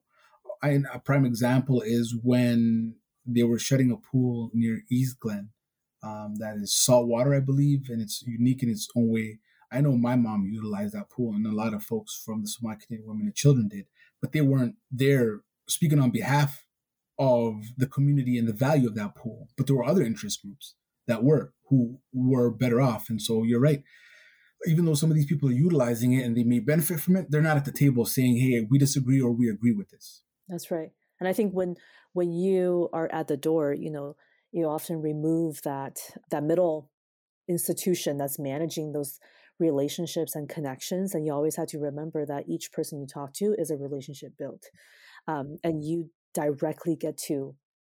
I, 0.63 0.79
a 0.93 0.99
prime 0.99 1.27
example 1.27 1.83
is 1.83 2.17
when 2.23 2.97
they 3.27 3.43
were 3.43 3.59
shutting 3.59 3.91
a 3.91 3.97
pool 3.97 4.51
near 4.55 4.81
Eastglen 4.91 5.49
um, 6.03 6.37
that 6.39 6.57
is 6.57 6.75
salt 6.75 7.07
water 7.07 7.35
i 7.35 7.41
believe 7.41 7.87
and 7.89 8.01
it's 8.01 8.23
unique 8.23 8.63
in 8.63 8.71
its 8.71 8.89
own 8.97 9.13
way 9.13 9.39
I 9.71 9.81
know 9.81 9.97
my 9.97 10.17
mom 10.17 10.49
utilized 10.51 10.95
that 10.95 11.11
pool, 11.11 11.35
and 11.35 11.47
a 11.47 11.53
lot 11.53 11.75
of 11.75 11.83
folks 11.83 12.21
from 12.25 12.43
the 12.43 12.49
Somali 12.49 12.77
Canadian 12.77 13.09
Women 13.09 13.27
and 13.27 13.35
Children 13.35 13.69
did, 13.69 13.87
but 14.21 14.33
they 14.33 14.41
weren't 14.41 14.77
there 14.91 15.41
speaking 15.69 16.01
on 16.01 16.11
behalf 16.11 16.65
of 17.19 17.55
the 17.77 17.87
community 17.87 18.39
and 18.39 18.49
the 18.49 18.53
value 18.53 18.89
of 18.89 18.95
that 18.95 19.15
pool. 19.15 19.49
But 19.57 19.67
there 19.67 19.77
were 19.77 19.85
other 19.85 20.03
interest 20.03 20.43
groups 20.43 20.75
that 21.07 21.25
were 21.25 21.53
who 21.69 21.99
were 22.13 22.51
better 22.51 22.81
off. 22.81 23.11
And 23.11 23.21
so 23.21 23.43
you're 23.43 23.61
right. 23.61 23.83
Even 24.67 24.85
though 24.85 24.95
some 24.95 25.11
of 25.11 25.17
these 25.17 25.27
people 25.27 25.49
are 25.49 25.53
utilizing 25.53 26.13
it 26.13 26.25
and 26.25 26.37
they 26.37 26.43
may 26.43 26.61
benefit 26.61 27.01
from 27.01 27.17
it, 27.17 27.31
they're 27.31 27.43
not 27.43 27.57
at 27.57 27.65
the 27.65 27.73
table 27.73 28.05
saying, 28.05 28.39
"Hey, 28.39 28.67
we 28.69 28.79
disagree 28.79 29.21
or 29.21 29.31
we 29.33 29.49
agree 29.49 29.73
with 29.73 29.91
this." 29.91 30.23
That's 30.49 30.71
right. 30.71 30.91
And 31.21 31.29
I 31.29 31.33
think 31.33 31.53
when 31.53 31.77
when 32.13 32.33
you 32.33 32.89
are 32.93 33.09
at 33.13 33.29
the 33.29 33.37
door, 33.37 33.73
you 33.73 33.91
know, 33.91 34.17
you 34.51 34.67
often 34.67 35.01
remove 35.01 35.63
that 35.63 35.99
that 36.31 36.43
middle 36.43 36.91
institution 37.49 38.19
that's 38.19 38.39
managing 38.39 38.93
those 38.93 39.19
relationships 39.59 40.35
and 40.35 40.49
connections. 40.49 41.15
And 41.15 41.27
you 41.27 41.33
always 41.33 41.57
have 41.57 41.69
to 41.69 41.79
remember 41.79 42.25
that 42.27 42.49
each 42.49 42.73
person 42.73 43.01
you 43.01 43.07
talk 43.07 43.33
to 43.35 43.55
is 43.59 43.71
a 43.71 43.77
relationship 43.77 44.33
built. 44.39 44.65
Um, 45.27 45.59
and 45.63 45.85
you 45.85 46.11
directly 46.35 46.97
get 46.97 47.17
to 47.27 47.55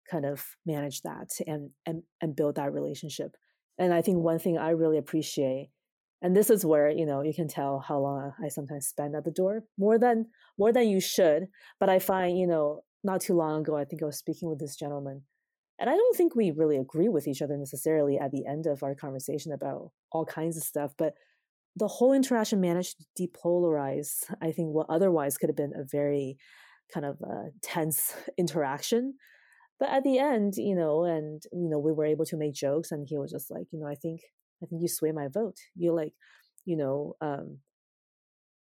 kind 0.10 0.26
of 0.26 0.46
manage 0.66 1.02
that 1.02 1.30
and, 1.46 1.72
and, 1.86 2.04
and 2.22 2.36
build 2.36 2.56
that 2.56 2.74
relationship. 2.74 3.36
And 3.78 3.94
I 3.94 4.02
think 4.02 4.18
one 4.18 4.40
thing 4.40 4.58
I 4.58 4.72
really 4.72 4.98
appreciate 4.98 5.70
and 6.22 6.36
this 6.36 6.50
is 6.50 6.66
where 6.66 6.90
you 6.90 7.06
know 7.06 7.22
you 7.22 7.34
can 7.34 7.48
tell 7.48 7.80
how 7.80 8.00
long 8.00 8.34
i 8.44 8.48
sometimes 8.48 8.88
spend 8.88 9.16
at 9.16 9.24
the 9.24 9.32
door 9.32 9.64
more 9.78 9.98
than 9.98 10.28
more 10.58 10.72
than 10.72 10.88
you 10.88 11.00
should 11.00 11.48
but 11.80 11.90
i 11.90 12.00
find 12.00 12.38
you 12.38 12.48
know 12.48 12.82
not 13.04 13.22
too 13.22 13.34
long 13.34 13.62
ago 13.62 13.76
i 13.76 13.86
think 13.86 14.02
i 14.02 14.06
was 14.06 14.18
speaking 14.18 14.50
with 14.50 14.60
this 14.60 14.76
gentleman 14.76 15.22
and 15.80 15.90
i 15.90 15.94
don't 15.94 16.16
think 16.16 16.36
we 16.36 16.52
really 16.52 16.78
agree 16.78 17.10
with 17.10 17.28
each 17.28 17.42
other 17.42 17.58
necessarily 17.58 18.18
at 18.18 18.32
the 18.32 18.46
end 18.46 18.66
of 18.66 18.84
our 18.84 18.96
conversation 18.96 19.52
about 19.52 19.92
all 20.12 20.26
kinds 20.26 20.58
of 20.58 20.64
stuff 20.64 20.94
but 20.98 21.14
the 21.76 21.88
whole 21.88 22.14
interaction 22.14 22.60
managed 22.60 22.98
to 22.98 23.28
depolarize, 23.28 24.24
I 24.42 24.52
think, 24.52 24.74
what 24.74 24.88
otherwise 24.90 25.38
could 25.38 25.50
have 25.50 25.56
been 25.56 25.74
a 25.76 25.84
very 25.84 26.38
kind 26.94 27.06
of 27.06 27.18
uh, 27.24 27.50
tense 27.62 28.14
interaction. 28.38 29.16
But 29.80 29.90
at 29.90 30.04
the 30.04 30.20
end, 30.20 30.56
you 30.58 30.76
know, 30.76 31.06
and 31.06 31.42
you 31.54 31.70
know, 31.70 31.80
we 31.80 31.94
were 31.94 32.06
able 32.06 32.26
to 32.26 32.38
make 32.38 32.54
jokes, 32.54 32.92
and 32.92 33.08
he 33.08 33.18
was 33.18 33.32
just 33.32 33.50
like, 33.50 33.68
you 33.72 33.80
know, 33.80 33.88
I 33.88 33.96
think, 33.96 34.22
I 34.62 34.66
think 34.66 34.82
you 34.82 34.90
sway 34.90 35.12
my 35.12 35.28
vote. 35.34 35.56
You're 35.76 35.96
like, 35.96 36.14
you 36.66 36.76
know, 36.76 37.14
um, 37.22 37.60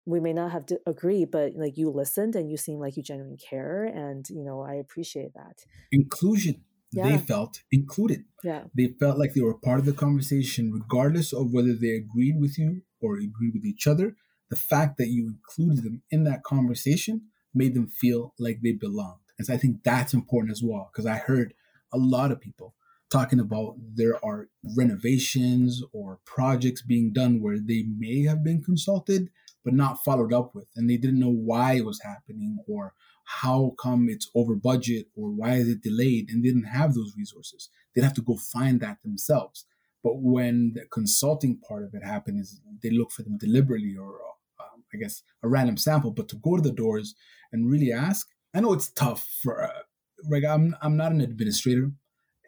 we 0.07 0.21
may 0.21 0.33
not 0.33 0.53
have 0.53 0.67
to 0.67 0.81
agree, 0.87 1.27
but 1.27 1.53
like 1.55 1.77
you 1.77 1.91
listened 1.91 2.35
and 2.35 2.51
you 2.51 2.57
seem 2.57 2.79
like 2.79 2.97
you 2.97 3.03
genuinely 3.03 3.37
care, 3.39 3.85
and 3.85 4.25
you 4.31 4.43
know, 4.43 4.63
I 4.63 4.75
appreciate 4.75 5.35
that. 5.35 5.65
Inclusion 5.91 6.65
yeah. 6.93 7.09
they 7.09 7.19
felt 7.19 7.63
included. 7.71 8.25
Yeah. 8.45 8.65
They 8.77 8.95
felt 9.01 9.19
like 9.19 9.35
they 9.35 9.41
were 9.41 9.55
part 9.55 9.79
of 9.79 9.87
the 9.87 9.93
conversation, 9.93 10.73
regardless 10.73 11.33
of 11.33 11.53
whether 11.53 11.73
they 11.73 11.93
agreed 11.93 12.39
with 12.39 12.59
you 12.59 12.83
or 13.03 13.17
agreed 13.17 13.55
with 13.55 13.65
each 13.65 13.87
other. 13.87 14.17
The 14.51 14.57
fact 14.57 14.99
that 14.99 15.09
you 15.09 15.27
included 15.27 15.85
them 15.85 16.03
in 16.11 16.25
that 16.25 16.43
conversation 16.43 17.23
made 17.55 17.75
them 17.75 17.89
feel 17.89 18.35
like 18.39 18.61
they 18.63 18.73
belonged. 18.73 19.21
And 19.39 19.47
so 19.47 19.55
I 19.55 19.57
think 19.57 19.83
that's 19.83 20.15
important 20.15 20.53
as 20.53 20.63
well, 20.63 20.91
because 20.93 21.07
I 21.07 21.17
heard 21.17 21.55
a 21.93 21.99
lot 21.99 22.31
of 22.31 22.41
people 22.41 22.75
talking 23.13 23.39
about 23.39 23.77
there 23.95 24.23
are 24.25 24.49
renovations 24.77 25.83
or 25.93 26.19
projects 26.25 26.83
being 26.83 27.13
done 27.13 27.43
where 27.43 27.59
they 27.59 27.85
may 27.99 28.23
have 28.25 28.43
been 28.43 28.63
consulted 28.63 29.29
but 29.65 29.75
not 29.75 30.03
followed 30.03 30.33
up 30.33 30.55
with 30.55 30.67
and 30.77 30.89
they 30.89 30.97
didn't 30.97 31.21
know 31.21 31.31
why 31.31 31.75
it 31.75 31.85
was 31.85 32.01
happening 32.03 32.57
or 32.67 32.95
how 33.25 33.75
come 33.79 34.09
it's 34.09 34.31
over 34.35 34.55
budget 34.55 35.07
or 35.15 35.29
why 35.29 35.53
is 35.53 35.69
it 35.69 35.83
delayed 35.83 36.31
and 36.31 36.43
they 36.43 36.49
didn't 36.49 36.65
have 36.65 36.95
those 36.95 37.13
resources 37.17 37.69
they'd 37.95 38.03
have 38.03 38.15
to 38.15 38.23
go 38.23 38.37
find 38.37 38.81
that 38.81 38.97
themselves 39.05 39.67
but 40.03 40.15
when 40.17 40.73
the 40.75 40.85
consulting 40.93 41.59
part 41.67 41.85
of 41.85 41.95
it 41.95 42.05
happens, 42.05 42.61
they 42.83 42.91
look 42.91 43.11
for 43.11 43.23
them 43.23 43.39
deliberately 43.39 43.95
or 43.97 44.15
um, 44.61 44.85
i 44.93 44.97
guess 44.97 45.23
a 45.43 45.49
random 45.49 45.77
sample 45.77 46.11
but 46.11 46.29
to 46.29 46.37
go 46.37 46.57
to 46.57 46.63
the 46.63 46.73
doors 46.73 47.15
and 47.53 47.71
really 47.71 47.93
ask 47.93 48.29
i 48.55 48.61
know 48.61 48.73
it's 48.73 48.91
tough 48.91 49.29
for 49.43 49.63
uh, 49.63 49.83
like 50.29 50.45
i'm 50.45 50.77
i'm 50.83 50.97
not 50.97 51.13
an 51.13 51.21
administrator 51.21 51.91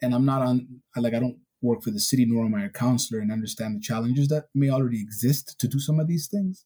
and 0.02 0.14
i'm 0.14 0.25
not 0.25 0.42
on 0.42 0.80
like 0.96 1.14
i 1.14 1.18
don't 1.18 1.38
work 1.64 1.82
for 1.82 1.90
the 1.90 1.99
city 1.99 2.26
nor 2.28 2.44
am 2.44 2.54
I 2.54 2.64
a 2.64 2.68
counselor 2.68 3.20
and 3.20 3.32
understand 3.32 3.76
the 3.76 3.80
challenges 3.80 4.28
that 4.28 4.44
may 4.54 4.70
already 4.70 5.00
exist 5.00 5.56
to 5.58 5.66
do 5.66 5.80
some 5.80 5.99
of 5.99 6.06
these 6.06 6.28
things. 6.28 6.64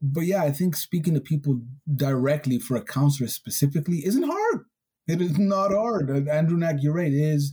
But 0.00 0.22
yeah, 0.22 0.42
I 0.42 0.52
think 0.52 0.76
speaking 0.76 1.14
to 1.14 1.20
people 1.20 1.60
directly 1.94 2.58
for 2.58 2.76
a 2.76 2.84
counselor 2.84 3.28
specifically 3.28 4.02
isn't 4.06 4.22
hard. 4.22 4.64
It 5.06 5.20
is 5.20 5.38
not 5.38 5.72
hard. 5.72 6.10
Andrew 6.28 6.56
Knack, 6.56 6.76
you're 6.80 6.94
right, 6.94 7.12
is 7.12 7.52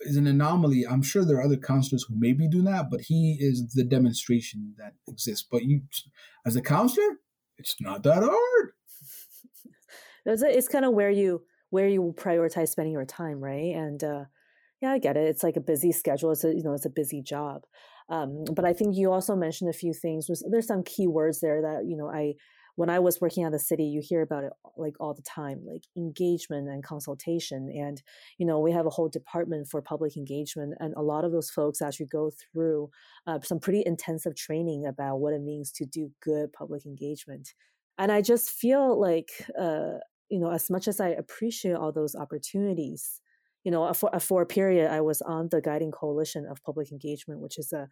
is 0.00 0.16
an 0.16 0.26
anomaly. 0.26 0.86
I'm 0.86 1.02
sure 1.02 1.24
there 1.24 1.38
are 1.38 1.44
other 1.44 1.56
counselors 1.56 2.04
who 2.08 2.14
maybe 2.18 2.48
do 2.48 2.62
that, 2.62 2.90
but 2.90 3.02
he 3.02 3.36
is 3.40 3.72
the 3.74 3.84
demonstration 3.84 4.74
that 4.78 4.94
exists. 5.06 5.46
But 5.50 5.64
you, 5.64 5.82
as 6.46 6.56
a 6.56 6.62
counselor, 6.62 7.18
it's 7.56 7.76
not 7.80 8.02
that 8.04 8.22
hard. 8.22 8.72
it's, 10.26 10.42
it's 10.42 10.68
kind 10.68 10.84
of 10.84 10.92
where 10.92 11.10
you 11.10 11.42
where 11.70 11.88
you 11.88 12.14
prioritize 12.16 12.68
spending 12.68 12.92
your 12.92 13.04
time, 13.04 13.40
right? 13.40 13.74
And 13.74 14.02
uh, 14.02 14.24
yeah, 14.80 14.92
I 14.92 14.98
get 14.98 15.16
it. 15.16 15.28
It's 15.28 15.42
like 15.42 15.56
a 15.56 15.60
busy 15.60 15.92
schedule. 15.92 16.32
It's 16.32 16.44
a 16.44 16.54
you 16.54 16.62
know 16.62 16.72
it's 16.72 16.86
a 16.86 16.90
busy 16.90 17.22
job. 17.22 17.62
Um, 18.08 18.44
but 18.54 18.64
I 18.64 18.72
think 18.72 18.96
you 18.96 19.12
also 19.12 19.36
mentioned 19.36 19.68
a 19.68 19.76
few 19.76 19.92
things. 19.92 20.30
There's 20.50 20.66
some 20.66 20.82
key 20.82 21.06
words 21.06 21.40
there 21.40 21.60
that 21.62 21.84
you 21.86 21.96
know 21.96 22.08
I 22.08 22.34
when 22.78 22.90
I 22.90 23.00
was 23.00 23.20
working 23.20 23.42
at 23.42 23.50
the 23.50 23.58
city, 23.58 23.82
you 23.82 24.00
hear 24.00 24.22
about 24.22 24.44
it 24.44 24.52
like 24.76 24.94
all 25.00 25.12
the 25.12 25.22
time, 25.22 25.62
like 25.66 25.82
engagement 25.96 26.68
and 26.68 26.80
consultation. 26.80 27.68
And, 27.74 28.00
you 28.38 28.46
know, 28.46 28.60
we 28.60 28.70
have 28.70 28.86
a 28.86 28.90
whole 28.90 29.08
department 29.08 29.66
for 29.66 29.82
public 29.82 30.16
engagement. 30.16 30.74
And 30.78 30.94
a 30.96 31.02
lot 31.02 31.24
of 31.24 31.32
those 31.32 31.50
folks 31.50 31.82
actually 31.82 32.06
go 32.06 32.30
through 32.30 32.90
uh, 33.26 33.40
some 33.42 33.58
pretty 33.58 33.82
intensive 33.84 34.36
training 34.36 34.86
about 34.86 35.16
what 35.16 35.34
it 35.34 35.42
means 35.42 35.72
to 35.72 35.86
do 35.86 36.12
good 36.22 36.52
public 36.52 36.86
engagement. 36.86 37.52
And 37.98 38.12
I 38.12 38.22
just 38.22 38.48
feel 38.48 38.96
like, 39.00 39.30
uh, 39.60 39.94
you 40.28 40.38
know, 40.38 40.52
as 40.52 40.70
much 40.70 40.86
as 40.86 41.00
I 41.00 41.08
appreciate 41.08 41.74
all 41.74 41.90
those 41.90 42.14
opportunities, 42.14 43.20
you 43.64 43.72
know, 43.72 43.92
for, 43.92 44.16
for 44.20 44.42
a 44.42 44.46
period, 44.46 44.88
I 44.88 45.00
was 45.00 45.20
on 45.22 45.48
the 45.50 45.60
guiding 45.60 45.90
coalition 45.90 46.46
of 46.46 46.62
public 46.62 46.92
engagement, 46.92 47.40
which 47.40 47.58
is 47.58 47.72
a 47.72 47.88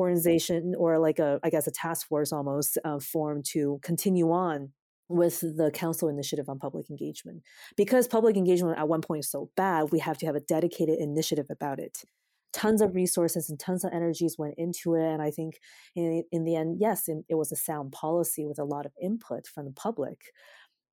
organization 0.00 0.74
or 0.76 0.98
like 0.98 1.18
a, 1.18 1.38
I 1.42 1.50
guess, 1.50 1.66
a 1.66 1.70
task 1.70 2.08
force 2.08 2.32
almost 2.32 2.78
uh, 2.84 2.98
formed 2.98 3.44
to 3.52 3.78
continue 3.82 4.30
on 4.32 4.72
with 5.08 5.40
the 5.40 5.70
council 5.72 6.08
initiative 6.08 6.48
on 6.48 6.58
public 6.58 6.88
engagement. 6.88 7.42
Because 7.76 8.06
public 8.06 8.36
engagement 8.36 8.78
at 8.78 8.88
one 8.88 9.00
point 9.00 9.24
is 9.24 9.30
so 9.30 9.50
bad, 9.56 9.90
we 9.90 9.98
have 9.98 10.18
to 10.18 10.26
have 10.26 10.36
a 10.36 10.40
dedicated 10.40 10.98
initiative 10.98 11.46
about 11.50 11.78
it. 11.80 12.04
Tons 12.52 12.80
of 12.80 12.94
resources 12.94 13.50
and 13.50 13.58
tons 13.58 13.84
of 13.84 13.92
energies 13.92 14.36
went 14.38 14.54
into 14.56 14.94
it. 14.94 15.04
And 15.04 15.20
I 15.20 15.30
think 15.30 15.60
in, 15.94 16.24
in 16.32 16.44
the 16.44 16.56
end, 16.56 16.78
yes, 16.80 17.08
it 17.08 17.34
was 17.34 17.52
a 17.52 17.56
sound 17.56 17.92
policy 17.92 18.44
with 18.46 18.58
a 18.58 18.64
lot 18.64 18.86
of 18.86 18.92
input 19.02 19.46
from 19.46 19.66
the 19.66 19.72
public. 19.72 20.20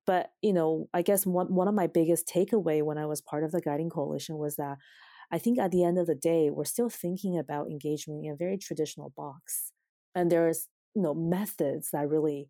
But, 0.06 0.30
you 0.40 0.52
know, 0.52 0.88
I 0.94 1.02
guess 1.02 1.26
one, 1.26 1.54
one 1.54 1.68
of 1.68 1.74
my 1.74 1.86
biggest 1.86 2.26
takeaway 2.28 2.82
when 2.82 2.98
I 2.98 3.06
was 3.06 3.20
part 3.20 3.44
of 3.44 3.52
the 3.52 3.60
guiding 3.60 3.90
coalition 3.90 4.38
was 4.38 4.56
that 4.56 4.78
I 5.30 5.38
think 5.38 5.58
at 5.58 5.70
the 5.70 5.84
end 5.84 5.98
of 5.98 6.06
the 6.06 6.14
day, 6.14 6.50
we're 6.50 6.64
still 6.64 6.88
thinking 6.88 7.38
about 7.38 7.70
engagement 7.70 8.24
in 8.24 8.32
a 8.32 8.36
very 8.36 8.56
traditional 8.56 9.12
box. 9.16 9.72
And 10.14 10.30
there's 10.30 10.68
you 10.94 11.02
know 11.02 11.14
methods 11.14 11.90
that 11.92 12.08
really 12.08 12.48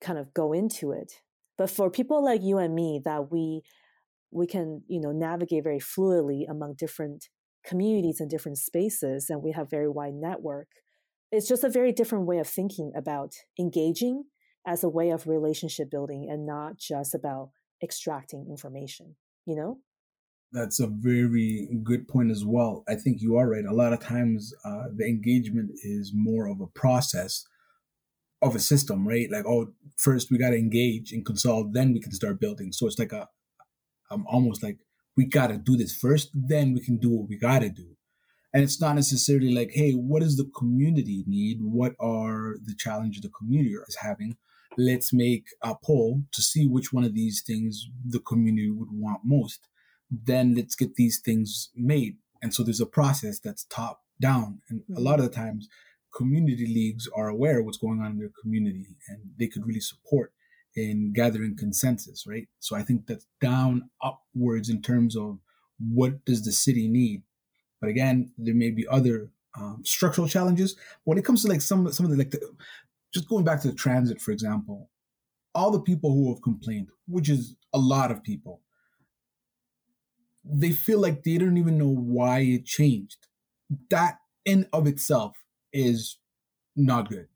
kind 0.00 0.18
of 0.18 0.34
go 0.34 0.52
into 0.52 0.92
it. 0.92 1.14
But 1.56 1.70
for 1.70 1.90
people 1.90 2.24
like 2.24 2.42
you 2.42 2.58
and 2.58 2.74
me, 2.74 3.00
that 3.04 3.30
we 3.30 3.62
we 4.30 4.46
can 4.46 4.82
you 4.88 5.00
know 5.00 5.12
navigate 5.12 5.64
very 5.64 5.80
fluidly 5.80 6.42
among 6.48 6.74
different 6.74 7.28
communities 7.64 8.20
and 8.20 8.30
different 8.30 8.58
spaces, 8.58 9.30
and 9.30 9.42
we 9.42 9.52
have 9.52 9.70
very 9.70 9.88
wide 9.88 10.14
network. 10.14 10.68
It's 11.32 11.48
just 11.48 11.64
a 11.64 11.70
very 11.70 11.92
different 11.92 12.26
way 12.26 12.38
of 12.38 12.48
thinking 12.48 12.92
about 12.96 13.34
engaging 13.58 14.24
as 14.66 14.84
a 14.84 14.88
way 14.88 15.10
of 15.10 15.26
relationship 15.26 15.90
building 15.90 16.28
and 16.30 16.44
not 16.44 16.76
just 16.76 17.14
about 17.14 17.50
extracting 17.82 18.46
information. 18.50 19.16
You 19.46 19.56
know. 19.56 19.78
That's 20.52 20.80
a 20.80 20.88
very 20.88 21.68
good 21.84 22.08
point 22.08 22.30
as 22.30 22.44
well. 22.44 22.82
I 22.88 22.96
think 22.96 23.20
you 23.20 23.36
are 23.36 23.48
right. 23.48 23.64
A 23.64 23.74
lot 23.74 23.92
of 23.92 24.00
times, 24.00 24.52
uh, 24.64 24.84
the 24.94 25.06
engagement 25.06 25.70
is 25.84 26.12
more 26.12 26.48
of 26.48 26.60
a 26.60 26.66
process 26.66 27.46
of 28.42 28.56
a 28.56 28.58
system, 28.58 29.06
right? 29.06 29.30
Like, 29.30 29.46
oh, 29.46 29.72
first 29.96 30.30
we 30.30 30.38
got 30.38 30.50
to 30.50 30.56
engage 30.56 31.12
and 31.12 31.24
consult, 31.24 31.72
then 31.72 31.92
we 31.92 32.00
can 32.00 32.12
start 32.12 32.40
building. 32.40 32.72
So 32.72 32.86
it's 32.86 32.98
like 32.98 33.12
a, 33.12 33.28
um, 34.10 34.24
almost 34.26 34.62
like 34.62 34.78
we 35.16 35.26
got 35.26 35.48
to 35.48 35.58
do 35.58 35.76
this 35.76 35.94
first, 35.94 36.30
then 36.34 36.72
we 36.72 36.80
can 36.80 36.96
do 36.96 37.10
what 37.10 37.28
we 37.28 37.38
got 37.38 37.60
to 37.60 37.68
do. 37.68 37.96
And 38.52 38.64
it's 38.64 38.80
not 38.80 38.96
necessarily 38.96 39.54
like, 39.54 39.70
hey, 39.72 39.92
what 39.92 40.22
does 40.22 40.36
the 40.36 40.50
community 40.56 41.22
need? 41.28 41.58
What 41.60 41.92
are 42.00 42.56
the 42.64 42.74
challenges 42.76 43.22
the 43.22 43.28
community 43.28 43.74
is 43.86 43.98
having? 44.00 44.36
Let's 44.76 45.12
make 45.12 45.44
a 45.62 45.74
poll 45.84 46.22
to 46.32 46.42
see 46.42 46.66
which 46.66 46.92
one 46.92 47.04
of 47.04 47.14
these 47.14 47.42
things 47.46 47.88
the 48.04 48.18
community 48.18 48.70
would 48.70 48.88
want 48.90 49.20
most 49.24 49.68
then 50.10 50.54
let's 50.54 50.74
get 50.74 50.96
these 50.96 51.20
things 51.20 51.70
made. 51.74 52.16
And 52.42 52.54
so 52.54 52.62
there's 52.62 52.80
a 52.80 52.86
process 52.86 53.38
that's 53.38 53.64
top 53.64 54.02
down. 54.20 54.60
And 54.68 54.82
a 54.96 55.00
lot 55.00 55.18
of 55.18 55.24
the 55.24 55.30
times, 55.30 55.68
community 56.14 56.66
leagues 56.66 57.08
are 57.14 57.28
aware 57.28 57.60
of 57.60 57.66
what's 57.66 57.78
going 57.78 58.00
on 58.00 58.12
in 58.12 58.18
their 58.18 58.32
community 58.42 58.96
and 59.08 59.18
they 59.38 59.46
could 59.46 59.66
really 59.66 59.80
support 59.80 60.32
in 60.74 61.12
gathering 61.12 61.56
consensus, 61.56 62.26
right? 62.26 62.48
So 62.58 62.76
I 62.76 62.82
think 62.82 63.06
that's 63.06 63.26
down 63.40 63.90
upwards 64.02 64.68
in 64.68 64.82
terms 64.82 65.16
of 65.16 65.38
what 65.78 66.24
does 66.24 66.44
the 66.44 66.52
city 66.52 66.88
need. 66.88 67.22
But 67.80 67.90
again, 67.90 68.32
there 68.38 68.54
may 68.54 68.70
be 68.70 68.86
other 68.88 69.30
um, 69.58 69.82
structural 69.84 70.28
challenges. 70.28 70.76
When 71.04 71.18
it 71.18 71.24
comes 71.24 71.42
to 71.42 71.48
like 71.48 71.60
some 71.60 71.90
some 71.92 72.06
of 72.06 72.12
the 72.12 72.18
like 72.18 72.30
the, 72.30 72.40
just 73.12 73.28
going 73.28 73.44
back 73.44 73.60
to 73.62 73.68
the 73.68 73.74
transit, 73.74 74.20
for 74.20 74.30
example, 74.30 74.90
all 75.54 75.70
the 75.70 75.80
people 75.80 76.12
who 76.12 76.32
have 76.32 76.42
complained, 76.42 76.88
which 77.08 77.28
is 77.28 77.56
a 77.72 77.78
lot 77.78 78.10
of 78.10 78.22
people, 78.22 78.60
they 80.44 80.70
feel 80.70 81.00
like 81.00 81.22
they 81.22 81.38
don't 81.38 81.58
even 81.58 81.78
know 81.78 81.88
why 81.88 82.40
it 82.40 82.64
changed. 82.64 83.26
That 83.90 84.18
in 84.44 84.66
of 84.72 84.86
itself 84.86 85.36
is 85.72 86.18
not 86.76 87.08
good. 87.08 87.28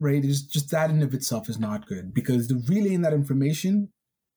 Right? 0.00 0.24
It's 0.24 0.42
just 0.42 0.70
that 0.70 0.90
in 0.90 1.02
of 1.02 1.14
itself 1.14 1.48
is 1.48 1.58
not 1.58 1.86
good 1.86 2.12
because 2.12 2.48
the 2.48 2.62
relaying 2.68 3.02
that 3.02 3.12
information, 3.12 3.90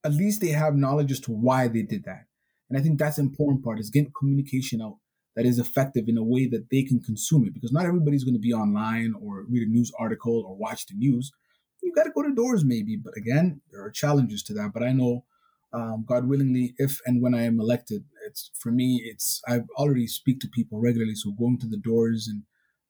at 0.04 0.14
least 0.14 0.42
they 0.42 0.50
have 0.50 0.76
knowledge 0.76 1.12
as 1.12 1.20
to 1.22 1.32
why 1.32 1.68
they 1.68 1.82
did 1.82 2.06
that. 2.06 2.26
And 2.70 2.78
I 2.78 2.82
think 2.82 3.00
that's 3.00 3.18
important 3.18 3.64
part 3.64 3.80
is 3.80 3.90
getting 3.90 4.12
communication 4.18 4.82
out 4.82 4.98
that 5.36 5.46
is 5.46 5.60
effective 5.60 6.06
in 6.08 6.18
a 6.18 6.24
way 6.24 6.48
that 6.48 6.70
they 6.72 6.84
can 6.84 7.02
consume 7.02 7.46
it 7.46 7.54
because 7.54 7.72
not 7.72 7.86
everybody's 7.86 8.24
going 8.24 8.36
to 8.36 8.40
be 8.40 8.54
online 8.54 9.14
or 9.22 9.46
read 9.50 9.68
a 9.68 9.70
news 9.70 9.92
article 10.00 10.44
or 10.48 10.56
watch 10.56 10.86
the 10.88 10.96
news. 10.96 11.32
You 11.84 11.94
got 11.94 12.04
to 12.04 12.12
go 12.12 12.24
to 12.24 12.34
doors 12.34 12.64
maybe, 12.64 12.96
but 12.96 13.14
again, 13.18 13.62
there 13.72 13.84
are 13.84 13.92
challenges 13.92 14.42
to 14.44 14.54
that. 14.54 14.72
But 14.74 14.84
I 14.84 14.94
know 14.94 15.26
um, 15.76 16.06
God 16.08 16.28
willingly, 16.28 16.74
if 16.78 17.00
and 17.06 17.22
when 17.22 17.36
I 17.36 17.44
am 17.44 17.60
elected, 17.60 18.06
it's 18.26 18.50
for 18.54 18.72
me. 18.72 19.02
It's 19.04 19.42
I've 19.48 19.68
already 19.78 20.08
speak 20.08 20.40
to 20.42 20.48
people 20.48 20.80
regularly, 20.80 21.16
so 21.16 21.32
going 21.32 21.60
to 21.60 21.68
the 21.68 21.78
doors 21.78 22.30
and 22.30 22.44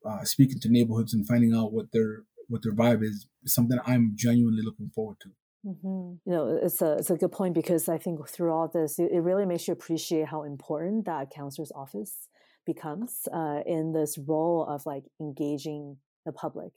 uh, 0.05 0.23
speaking 0.23 0.59
to 0.59 0.69
neighborhoods 0.69 1.13
and 1.13 1.27
finding 1.27 1.53
out 1.53 1.73
what 1.73 1.91
their 1.91 2.23
what 2.47 2.61
their 2.61 2.73
vibe 2.73 3.03
is 3.03 3.27
is 3.43 3.53
something 3.53 3.79
I'm 3.85 4.13
genuinely 4.15 4.61
looking 4.63 4.91
forward 4.93 5.17
to. 5.21 5.29
Mm-hmm. 5.65 6.29
You 6.29 6.35
know, 6.35 6.59
it's 6.61 6.81
a 6.81 6.93
it's 6.93 7.09
a 7.09 7.17
good 7.17 7.31
point 7.31 7.55
because 7.55 7.89
I 7.89 7.97
think 7.97 8.27
through 8.29 8.53
all 8.53 8.67
this, 8.67 8.99
it, 8.99 9.09
it 9.11 9.21
really 9.21 9.45
makes 9.47 9.67
you 9.67 9.73
appreciate 9.73 10.27
how 10.27 10.43
important 10.43 11.05
that 11.05 11.31
counselor's 11.31 11.71
office 11.71 12.27
becomes 12.67 13.27
uh, 13.33 13.61
in 13.65 13.93
this 13.93 14.17
role 14.17 14.65
of 14.69 14.85
like 14.85 15.05
engaging 15.19 15.97
the 16.25 16.31
public. 16.31 16.73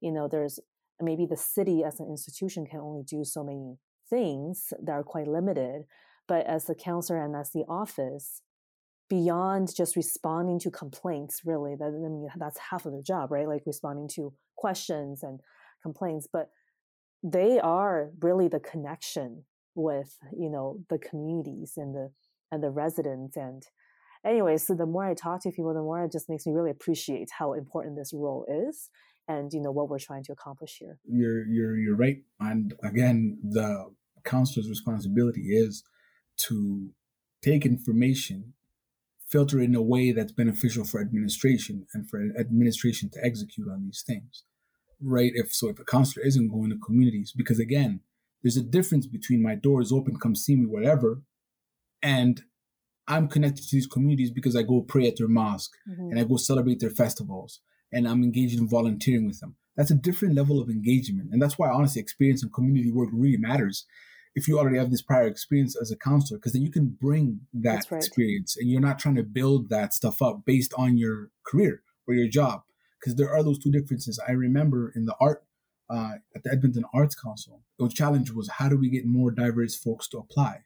You 0.00 0.12
know, 0.12 0.26
there's 0.26 0.58
maybe 1.02 1.26
the 1.26 1.36
city 1.36 1.84
as 1.84 2.00
an 2.00 2.06
institution 2.08 2.66
can 2.66 2.80
only 2.80 3.02
do 3.02 3.24
so 3.24 3.44
many 3.44 3.76
things 4.10 4.72
that 4.82 4.92
are 4.92 5.04
quite 5.04 5.28
limited. 5.28 5.84
But 6.28 6.46
as 6.46 6.66
the 6.66 6.74
counselor 6.74 7.24
and 7.24 7.34
as 7.34 7.50
the 7.52 7.64
office, 7.68 8.42
beyond 9.08 9.74
just 9.74 9.96
responding 9.96 10.60
to 10.60 10.70
complaints, 10.70 11.42
really, 11.44 11.74
that 11.76 11.86
I 11.86 11.90
mean 11.90 12.28
that's 12.36 12.58
half 12.58 12.86
of 12.86 12.92
the 12.92 13.02
job, 13.02 13.30
right? 13.30 13.48
Like 13.48 13.62
responding 13.66 14.08
to 14.16 14.32
questions 14.56 15.22
and 15.22 15.40
complaints, 15.82 16.28
but 16.30 16.50
they 17.22 17.58
are 17.58 18.10
really 18.20 18.48
the 18.48 18.60
connection 18.60 19.44
with 19.74 20.16
you 20.36 20.50
know 20.50 20.78
the 20.88 20.98
communities 20.98 21.74
and 21.76 21.94
the 21.94 22.10
and 22.50 22.62
the 22.62 22.70
residents 22.70 23.36
and 23.36 23.62
anyway 24.24 24.56
so 24.56 24.74
the 24.74 24.86
more 24.86 25.06
i 25.06 25.14
talk 25.14 25.42
to 25.42 25.50
people 25.50 25.72
the 25.72 25.80
more 25.80 26.04
it 26.04 26.12
just 26.12 26.28
makes 26.28 26.46
me 26.46 26.52
really 26.52 26.70
appreciate 26.70 27.28
how 27.38 27.52
important 27.52 27.96
this 27.96 28.12
role 28.12 28.44
is 28.48 28.90
and 29.28 29.52
you 29.52 29.60
know 29.60 29.70
what 29.70 29.88
we're 29.88 29.98
trying 29.98 30.24
to 30.24 30.32
accomplish 30.32 30.76
here 30.78 30.98
you're 31.04 31.46
you're 31.46 31.76
you're 31.76 31.96
right 31.96 32.18
and 32.40 32.74
again 32.82 33.38
the 33.48 33.86
counselor's 34.24 34.68
responsibility 34.68 35.48
is 35.50 35.82
to 36.48 36.90
take 37.42 37.64
information, 37.64 38.54
filter 39.26 39.60
it 39.60 39.64
in 39.64 39.74
a 39.74 39.82
way 39.82 40.12
that's 40.12 40.32
beneficial 40.32 40.84
for 40.84 41.00
administration 41.00 41.86
and 41.94 42.08
for 42.08 42.20
administration 42.38 43.10
to 43.12 43.24
execute 43.24 43.68
on 43.68 43.84
these 43.84 44.02
things. 44.06 44.44
Right? 45.02 45.32
If 45.34 45.54
so, 45.54 45.68
if 45.68 45.78
a 45.78 45.84
counselor 45.84 46.26
isn't 46.26 46.50
going 46.50 46.70
to 46.70 46.78
communities, 46.78 47.32
because 47.34 47.58
again, 47.58 48.00
there's 48.42 48.56
a 48.56 48.62
difference 48.62 49.06
between 49.06 49.42
my 49.42 49.54
door 49.54 49.80
is 49.80 49.92
open, 49.92 50.18
come 50.18 50.34
see 50.34 50.56
me, 50.56 50.66
whatever, 50.66 51.22
and 52.02 52.42
I'm 53.06 53.28
connected 53.28 53.62
to 53.68 53.76
these 53.76 53.86
communities 53.86 54.30
because 54.30 54.54
I 54.54 54.62
go 54.62 54.82
pray 54.82 55.08
at 55.08 55.16
their 55.16 55.28
mosque 55.28 55.72
mm-hmm. 55.88 56.10
and 56.10 56.20
I 56.20 56.24
go 56.24 56.36
celebrate 56.36 56.80
their 56.80 56.90
festivals 56.90 57.60
and 57.92 58.06
I'm 58.06 58.22
engaged 58.22 58.58
in 58.58 58.68
volunteering 58.68 59.26
with 59.26 59.40
them. 59.40 59.56
That's 59.76 59.90
a 59.90 59.96
different 59.96 60.34
level 60.34 60.60
of 60.60 60.68
engagement. 60.68 61.30
And 61.32 61.42
that's 61.42 61.58
why 61.58 61.68
honestly 61.70 62.00
experience 62.00 62.42
and 62.42 62.52
community 62.52 62.92
work 62.92 63.08
really 63.12 63.36
matters 63.36 63.84
if 64.34 64.46
you 64.46 64.58
already 64.58 64.78
have 64.78 64.90
this 64.90 65.02
prior 65.02 65.26
experience 65.26 65.76
as 65.80 65.90
a 65.90 65.96
counselor, 65.96 66.38
because 66.38 66.52
then 66.52 66.62
you 66.62 66.70
can 66.70 66.96
bring 67.00 67.40
that 67.52 67.86
right. 67.90 67.98
experience 67.98 68.56
and 68.56 68.70
you're 68.70 68.80
not 68.80 68.98
trying 68.98 69.16
to 69.16 69.22
build 69.22 69.68
that 69.70 69.92
stuff 69.92 70.22
up 70.22 70.44
based 70.44 70.72
on 70.76 70.96
your 70.96 71.30
career 71.44 71.82
or 72.06 72.14
your 72.14 72.28
job. 72.28 72.62
Because 73.00 73.16
there 73.16 73.32
are 73.32 73.42
those 73.42 73.58
two 73.58 73.70
differences. 73.70 74.20
I 74.26 74.32
remember 74.32 74.92
in 74.94 75.06
the 75.06 75.16
art, 75.20 75.44
uh, 75.88 76.14
at 76.36 76.44
the 76.44 76.52
Edmonton 76.52 76.84
Arts 76.94 77.14
Council, 77.14 77.62
the 77.78 77.88
challenge 77.88 78.30
was 78.30 78.48
how 78.48 78.68
do 78.68 78.76
we 78.76 78.90
get 78.90 79.06
more 79.06 79.30
diverse 79.30 79.76
folks 79.76 80.06
to 80.08 80.18
apply, 80.18 80.58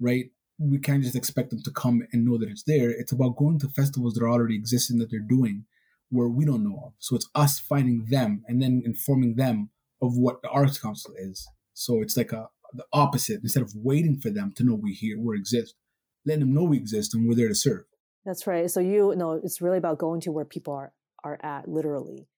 right? 0.00 0.26
We 0.58 0.78
can't 0.78 1.02
just 1.02 1.14
expect 1.14 1.50
them 1.50 1.62
to 1.62 1.70
come 1.70 2.02
and 2.12 2.24
know 2.24 2.38
that 2.38 2.48
it's 2.48 2.64
there. 2.64 2.90
It's 2.90 3.12
about 3.12 3.36
going 3.36 3.58
to 3.60 3.68
festivals 3.68 4.14
that 4.14 4.24
are 4.24 4.30
already 4.30 4.56
existing 4.56 4.98
that 4.98 5.10
they're 5.10 5.20
doing 5.20 5.64
where 6.10 6.28
we 6.28 6.44
don't 6.44 6.64
know 6.64 6.82
of. 6.86 6.92
So 6.98 7.16
it's 7.16 7.28
us 7.34 7.58
finding 7.58 8.06
them 8.10 8.42
and 8.46 8.60
then 8.60 8.82
informing 8.84 9.36
them 9.36 9.70
of 10.02 10.16
what 10.16 10.42
the 10.42 10.48
Arts 10.48 10.78
Council 10.78 11.14
is. 11.16 11.48
So 11.72 12.00
it's 12.00 12.16
like 12.16 12.32
a 12.32 12.48
the 12.72 12.84
opposite. 12.92 13.42
Instead 13.42 13.62
of 13.62 13.72
waiting 13.74 14.18
for 14.18 14.30
them 14.30 14.52
to 14.56 14.64
know 14.64 14.74
we 14.74 14.92
here, 14.92 15.18
we 15.18 15.36
exist, 15.36 15.74
let 16.24 16.40
them 16.40 16.52
know 16.52 16.64
we 16.64 16.76
exist 16.76 17.14
and 17.14 17.28
we're 17.28 17.34
there 17.34 17.48
to 17.48 17.54
serve. 17.54 17.84
That's 18.24 18.46
right. 18.46 18.70
So 18.70 18.80
you 18.80 19.14
know, 19.16 19.40
it's 19.42 19.60
really 19.60 19.78
about 19.78 19.98
going 19.98 20.20
to 20.22 20.32
where 20.32 20.44
people 20.44 20.74
are 20.74 20.92
are 21.24 21.38
at, 21.42 21.68
literally. 21.68 22.28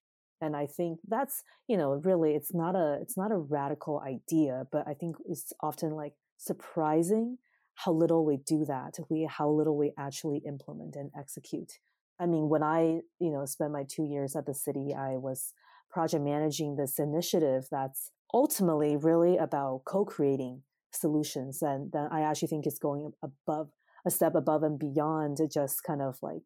And 0.41 0.57
I 0.57 0.67
think 0.67 1.01
that's 1.07 1.43
you 1.67 1.77
know 1.77 1.95
really 2.05 2.35
it's 2.35 2.55
not 2.55 2.77
a 2.77 2.99
it's 3.01 3.17
not 3.17 3.33
a 3.33 3.37
radical 3.37 4.01
idea, 4.01 4.67
but 4.71 4.87
I 4.87 4.95
think 4.95 5.17
it's 5.27 5.53
often 5.61 5.93
like 5.93 6.13
surprising 6.37 7.39
how 7.75 7.93
little 7.93 8.25
we 8.25 8.37
do 8.37 8.65
that. 8.67 8.99
We 9.09 9.29
how 9.31 9.49
little 9.49 9.77
we 9.77 9.93
actually 9.99 10.43
implement 10.47 10.97
and 10.97 11.11
execute. 11.19 11.79
I 12.21 12.27
mean, 12.27 12.49
when 12.49 12.63
I 12.63 13.01
you 13.19 13.31
know 13.33 13.45
spent 13.47 13.73
my 13.73 13.85
two 13.89 14.05
years 14.05 14.37
at 14.37 14.47
the 14.47 14.55
city, 14.55 14.95
I 14.95 15.17
was 15.17 15.53
project 15.91 16.23
managing 16.23 16.77
this 16.77 16.99
initiative 16.99 17.67
that's 17.71 18.11
ultimately 18.33 18.97
really 18.97 19.37
about 19.37 19.83
co-creating 19.85 20.63
solutions 20.93 21.63
and 21.63 21.93
that 21.93 22.09
i 22.13 22.21
actually 22.21 22.49
think 22.49 22.67
is 22.67 22.79
going 22.79 23.13
above 23.23 23.71
a 24.07 24.11
step 24.11 24.35
above 24.35 24.63
and 24.63 24.79
beyond 24.79 25.39
just 25.51 25.83
kind 25.85 26.01
of 26.01 26.19
like 26.23 26.43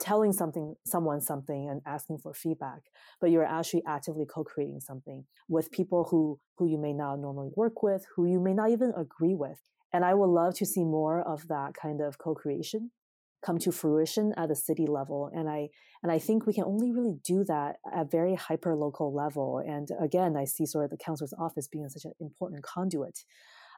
telling 0.00 0.32
something 0.32 0.74
someone 0.84 1.20
something 1.20 1.68
and 1.68 1.80
asking 1.86 2.18
for 2.18 2.34
feedback 2.34 2.80
but 3.20 3.30
you're 3.30 3.44
actually 3.44 3.82
actively 3.86 4.26
co-creating 4.26 4.80
something 4.80 5.24
with 5.48 5.70
people 5.70 6.08
who 6.10 6.38
who 6.56 6.66
you 6.66 6.78
may 6.78 6.92
not 6.92 7.16
normally 7.16 7.50
work 7.56 7.82
with 7.82 8.04
who 8.16 8.26
you 8.26 8.40
may 8.40 8.52
not 8.52 8.70
even 8.70 8.92
agree 8.96 9.34
with 9.34 9.60
and 9.92 10.04
i 10.04 10.12
would 10.12 10.26
love 10.28 10.54
to 10.54 10.66
see 10.66 10.84
more 10.84 11.20
of 11.22 11.46
that 11.48 11.72
kind 11.74 12.00
of 12.00 12.18
co-creation 12.18 12.90
come 13.44 13.58
to 13.58 13.72
fruition 13.72 14.32
at 14.36 14.48
the 14.48 14.56
city 14.56 14.86
level 14.86 15.30
and 15.34 15.48
i 15.48 15.68
and 16.02 16.10
i 16.10 16.18
think 16.18 16.46
we 16.46 16.52
can 16.52 16.64
only 16.64 16.92
really 16.92 17.16
do 17.24 17.44
that 17.44 17.76
at 17.92 18.10
very 18.10 18.34
hyper 18.34 18.74
local 18.74 19.14
level 19.14 19.62
and 19.66 19.88
again 20.00 20.36
i 20.36 20.44
see 20.44 20.66
sort 20.66 20.84
of 20.84 20.90
the 20.90 20.96
council's 20.96 21.34
office 21.38 21.68
being 21.68 21.88
such 21.88 22.04
an 22.04 22.12
important 22.20 22.62
conduit. 22.62 23.20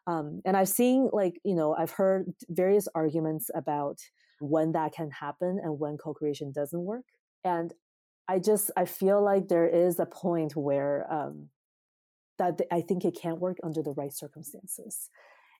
Um, 0.07 0.41
and 0.45 0.57
i've 0.57 0.69
seen 0.69 1.09
like 1.13 1.41
you 1.45 1.57
know 1.57 1.75
i've 1.75 1.91
heard 1.91 2.27
various 2.49 2.87
arguments 2.95 3.51
about 3.55 3.99
when 4.41 4.73
that 4.73 4.93
can 4.93 5.11
happen 5.11 5.59
and 5.63 5.81
when 5.81 5.97
co-creation 5.97 6.53
doesn't 6.55 6.85
work 6.85 7.07
and 7.43 7.75
i 8.29 8.39
just 8.39 8.71
i 8.77 8.85
feel 8.85 9.25
like 9.25 9.49
there 9.49 9.67
is 9.69 9.99
a 9.99 10.07
point 10.07 10.55
where 10.55 11.13
um, 11.13 11.49
that 12.39 12.61
i 12.71 12.81
think 12.81 13.05
it 13.05 13.19
can't 13.21 13.41
work 13.41 13.57
under 13.65 13.83
the 13.83 13.95
right 13.97 14.13
circumstances. 14.13 15.11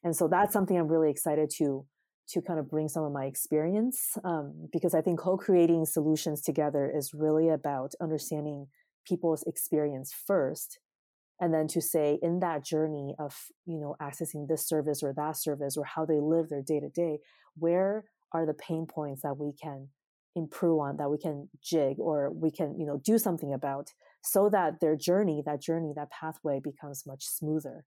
And 0.05 0.15
so 0.15 0.29
that's 0.29 0.53
something 0.53 0.77
i'm 0.79 0.87
really 0.87 1.11
excited 1.11 1.51
to 1.59 1.87
to 2.29 2.43
kind 2.43 2.59
of 2.59 2.69
bring 2.69 2.89
some 2.89 3.05
of 3.05 3.13
my 3.13 3.25
experience 3.25 4.19
um, 4.25 4.69
because 4.73 4.95
I 4.95 5.01
think 5.01 5.19
co-creating 5.19 5.87
solutions 5.87 6.43
together 6.43 6.91
is 6.95 7.15
really 7.15 7.49
about 7.49 7.93
understanding 8.01 8.67
people's 9.07 9.45
experience 9.45 10.13
first 10.13 10.81
and 11.41 11.53
then 11.53 11.69
to 11.69 11.81
say 11.81 12.19
in 12.23 12.41
that 12.41 12.65
journey 12.65 13.15
of 13.19 13.37
you 13.67 13.79
know 13.79 13.95
accessing 14.01 14.49
this 14.49 14.67
service 14.67 15.03
or 15.03 15.13
that 15.17 15.37
service 15.37 15.77
or 15.77 15.85
how 15.85 16.05
they 16.05 16.19
live 16.21 16.49
their 16.49 16.63
day 16.63 16.81
to 16.81 16.89
day 16.89 17.19
where 17.57 18.05
are 18.33 18.47
the 18.47 18.55
pain 18.55 18.87
points 18.87 19.23
that 19.23 19.39
we 19.39 19.53
can 19.53 19.89
improve 20.35 20.81
on 20.81 20.97
that 20.97 21.11
we 21.11 21.19
can 21.19 21.49
jig 21.63 21.99
or 22.01 22.31
we 22.33 22.51
can 22.51 22.79
you 22.79 22.87
know 22.87 23.01
do 23.05 23.19
something 23.19 23.53
about 23.55 23.93
so 24.27 24.49
that 24.49 24.81
their 24.81 24.97
journey 24.97 25.43
that 25.47 25.63
journey 25.63 25.93
that 25.95 26.11
pathway 26.11 26.61
becomes 26.63 27.05
much 27.07 27.25
smoother. 27.25 27.85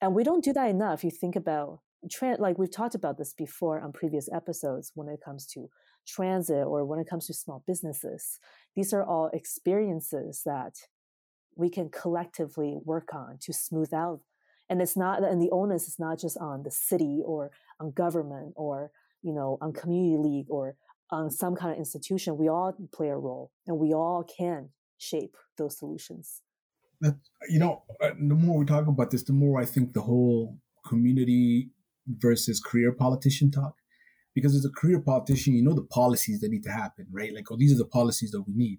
And 0.00 0.14
we 0.14 0.24
don't 0.24 0.44
do 0.44 0.52
that 0.52 0.68
enough. 0.68 1.04
You 1.04 1.10
think 1.10 1.36
about 1.36 1.80
like 2.38 2.58
we've 2.58 2.70
talked 2.70 2.94
about 2.94 3.18
this 3.18 3.32
before 3.32 3.80
on 3.80 3.92
previous 3.92 4.28
episodes 4.32 4.92
when 4.94 5.08
it 5.08 5.20
comes 5.24 5.46
to 5.46 5.68
transit 6.06 6.66
or 6.66 6.84
when 6.84 6.98
it 6.98 7.08
comes 7.08 7.26
to 7.26 7.34
small 7.34 7.62
businesses. 7.66 8.38
These 8.74 8.92
are 8.92 9.04
all 9.04 9.30
experiences 9.32 10.42
that 10.44 10.74
we 11.56 11.70
can 11.70 11.90
collectively 11.90 12.78
work 12.84 13.14
on 13.14 13.38
to 13.42 13.52
smooth 13.52 13.92
out. 13.92 14.20
And 14.68 14.80
it's 14.80 14.96
not 14.96 15.22
and 15.22 15.40
the 15.40 15.50
onus 15.50 15.86
is 15.86 15.98
not 15.98 16.18
just 16.18 16.38
on 16.38 16.62
the 16.62 16.70
city 16.70 17.20
or 17.24 17.50
on 17.78 17.92
government 17.92 18.54
or 18.56 18.90
you 19.22 19.32
know 19.32 19.58
on 19.60 19.72
community 19.72 20.16
league 20.16 20.46
or 20.48 20.76
on 21.10 21.30
some 21.30 21.54
kind 21.54 21.72
of 21.72 21.78
institution. 21.78 22.38
We 22.38 22.48
all 22.48 22.74
play 22.92 23.08
a 23.08 23.16
role 23.16 23.50
and 23.66 23.78
we 23.78 23.92
all 23.92 24.24
can 24.24 24.70
shape 24.96 25.36
those 25.58 25.78
solutions. 25.78 26.40
You 27.48 27.58
know 27.58 27.82
uh, 28.00 28.10
the 28.18 28.34
more 28.34 28.58
we 28.58 28.64
talk 28.64 28.86
about 28.86 29.10
this 29.10 29.24
the 29.24 29.32
more 29.32 29.60
i 29.60 29.64
think 29.64 29.92
the 29.92 30.00
whole 30.00 30.56
community 30.86 31.70
versus 32.06 32.60
career 32.60 32.92
politician 32.92 33.50
talk. 33.50 33.74
Because 34.34 34.54
as 34.54 34.64
a 34.64 34.70
career 34.70 35.00
politician, 35.00 35.54
you 35.54 35.62
know 35.62 35.74
the 35.74 35.82
policies 35.82 36.40
that 36.40 36.50
need 36.50 36.62
to 36.64 36.72
happen, 36.72 37.06
right? 37.12 37.34
Like, 37.34 37.50
oh, 37.50 37.56
these 37.56 37.74
are 37.74 37.78
the 37.78 37.84
policies 37.84 38.30
that 38.30 38.42
we 38.42 38.54
need. 38.54 38.78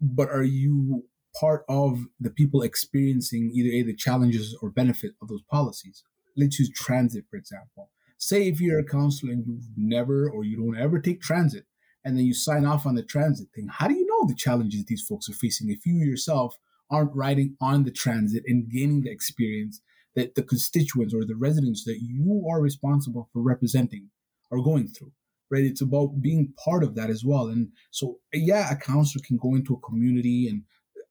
But 0.00 0.30
are 0.30 0.42
you 0.42 1.04
part 1.38 1.64
of 1.68 2.00
the 2.18 2.30
people 2.30 2.62
experiencing 2.62 3.50
either 3.54 3.70
a 3.70 3.82
the 3.82 3.94
challenges 3.94 4.56
or 4.62 4.70
benefit 4.70 5.12
of 5.20 5.28
those 5.28 5.42
policies? 5.50 6.02
Let's 6.36 6.58
use 6.58 6.70
transit, 6.70 7.24
for 7.30 7.36
example. 7.36 7.90
Say 8.16 8.48
if 8.48 8.60
you're 8.60 8.78
a 8.78 8.84
counselor 8.84 9.32
and 9.32 9.44
you've 9.46 9.66
never 9.76 10.30
or 10.30 10.44
you 10.44 10.56
don't 10.56 10.80
ever 10.80 10.98
take 10.98 11.20
transit, 11.20 11.64
and 12.04 12.16
then 12.16 12.24
you 12.24 12.32
sign 12.32 12.64
off 12.64 12.86
on 12.86 12.94
the 12.94 13.02
transit 13.02 13.48
thing, 13.54 13.68
how 13.70 13.86
do 13.86 13.94
you 13.94 14.06
know 14.06 14.26
the 14.26 14.34
challenges 14.34 14.84
these 14.84 15.04
folks 15.06 15.28
are 15.28 15.34
facing 15.34 15.68
if 15.68 15.84
you 15.84 15.94
yourself 15.94 16.56
aren't 16.90 17.14
riding 17.14 17.56
on 17.60 17.84
the 17.84 17.90
transit 17.90 18.42
and 18.46 18.70
gaining 18.70 19.02
the 19.02 19.10
experience 19.10 19.80
that 20.16 20.34
the 20.34 20.42
constituents 20.42 21.14
or 21.14 21.24
the 21.24 21.36
residents 21.36 21.84
that 21.84 22.00
you 22.02 22.46
are 22.50 22.60
responsible 22.60 23.28
for 23.32 23.42
representing 23.42 24.10
are 24.50 24.60
going 24.60 24.88
through 24.88 25.12
right? 25.50 25.64
It's 25.64 25.82
about 25.82 26.22
being 26.22 26.54
part 26.64 26.84
of 26.84 26.94
that 26.94 27.10
as 27.10 27.24
well. 27.24 27.48
And 27.48 27.70
so 27.90 28.18
yeah 28.32 28.72
a 28.72 28.76
counselor 28.76 29.22
can 29.26 29.36
go 29.36 29.54
into 29.54 29.74
a 29.74 29.80
community 29.80 30.48
and 30.48 30.62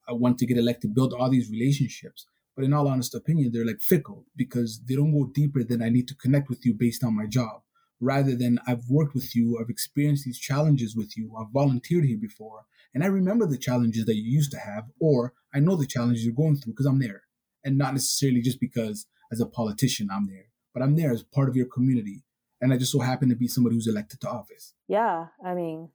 uh, 0.10 0.16
want 0.16 0.38
to 0.40 0.46
get 0.46 0.58
elected 0.58 0.96
build 0.96 1.14
all 1.14 1.30
these 1.30 1.52
relationships. 1.52 2.26
But 2.56 2.66
in 2.66 2.74
all 2.74 2.88
honest 2.88 3.14
opinion 3.14 3.52
they're 3.54 3.66
like 3.66 3.82
fickle 3.82 4.26
because 4.36 4.82
they 4.88 4.96
don't 4.96 5.18
go 5.18 5.30
deeper 5.34 5.64
than 5.64 5.82
i 5.82 5.90
need 5.90 6.08
to 6.08 6.16
connect 6.16 6.50
with 6.50 6.66
you 6.66 6.74
based 6.74 7.04
on 7.04 7.16
my 7.16 7.26
job. 7.26 7.62
Rather 8.00 8.36
than 8.36 8.60
i've 8.66 8.90
worked 8.90 9.14
with 9.14 9.36
you. 9.36 9.60
I've 9.60 9.70
experienced 9.70 10.26
these 10.26 10.40
challenges 10.40 10.96
with 10.96 11.18
you. 11.18 11.36
I've 11.40 11.52
volunteered 11.54 12.06
here 12.06 12.18
before. 12.20 12.66
And 12.94 13.04
i 13.04 13.08
remember 13.08 13.46
the 13.46 13.58
challenges 13.58 14.06
that 14.06 14.16
you 14.16 14.24
used 14.24 14.52
to 14.52 14.60
have 14.60 14.86
or 15.00 15.34
i 15.54 15.60
know 15.60 15.76
the 15.76 15.86
challenges 15.86 16.26
you're 16.26 16.34
going 16.34 16.56
through 16.56 16.74
because 16.74 16.86
i'm 16.86 17.00
there 17.00 17.24
and 17.64 17.78
not 17.78 17.94
necessarily 17.94 18.42
just 18.42 18.60
because 18.60 19.06
as 19.32 19.40
a 19.40 19.46
politician 19.46 20.10
I'm 20.12 20.28
there, 20.28 20.48
but 20.74 20.84
I'm 20.84 20.96
there 20.96 21.12
as 21.12 21.24
part 21.24 21.50
of 21.50 21.56
your 21.56 21.68
community. 21.68 22.24
And 22.62 22.74
I 22.74 22.78
just 22.78 22.92
so 22.92 23.00
happen 23.00 23.30
to 23.30 23.36
be 23.36 23.48
somebody 23.48 23.76
who's 23.76 23.88
elected 23.88 24.20
to 24.22 24.30
office. 24.30 24.74
Yeah, 24.88 25.28
I 25.46 25.54
mean, 25.54 25.90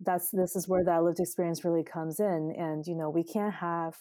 that's 0.00 0.30
this 0.30 0.56
is 0.56 0.68
where 0.68 0.84
that 0.84 1.02
lived 1.02 1.20
experience 1.20 1.64
really 1.64 1.84
comes 1.84 2.20
in. 2.20 2.54
And 2.56 2.86
you 2.86 2.94
know, 2.94 3.08
we 3.08 3.24
can't 3.24 3.54
have 3.54 3.96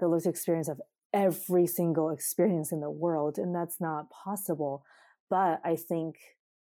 the 0.00 0.08
lived 0.08 0.26
experience 0.26 0.68
of 0.68 0.80
every 1.12 1.66
single 1.66 2.10
experience 2.10 2.72
in 2.72 2.80
the 2.80 2.90
world, 2.90 3.38
and 3.38 3.54
that's 3.54 3.80
not 3.80 4.10
possible. 4.10 4.84
But 5.30 5.60
I 5.64 5.76
think, 5.76 6.16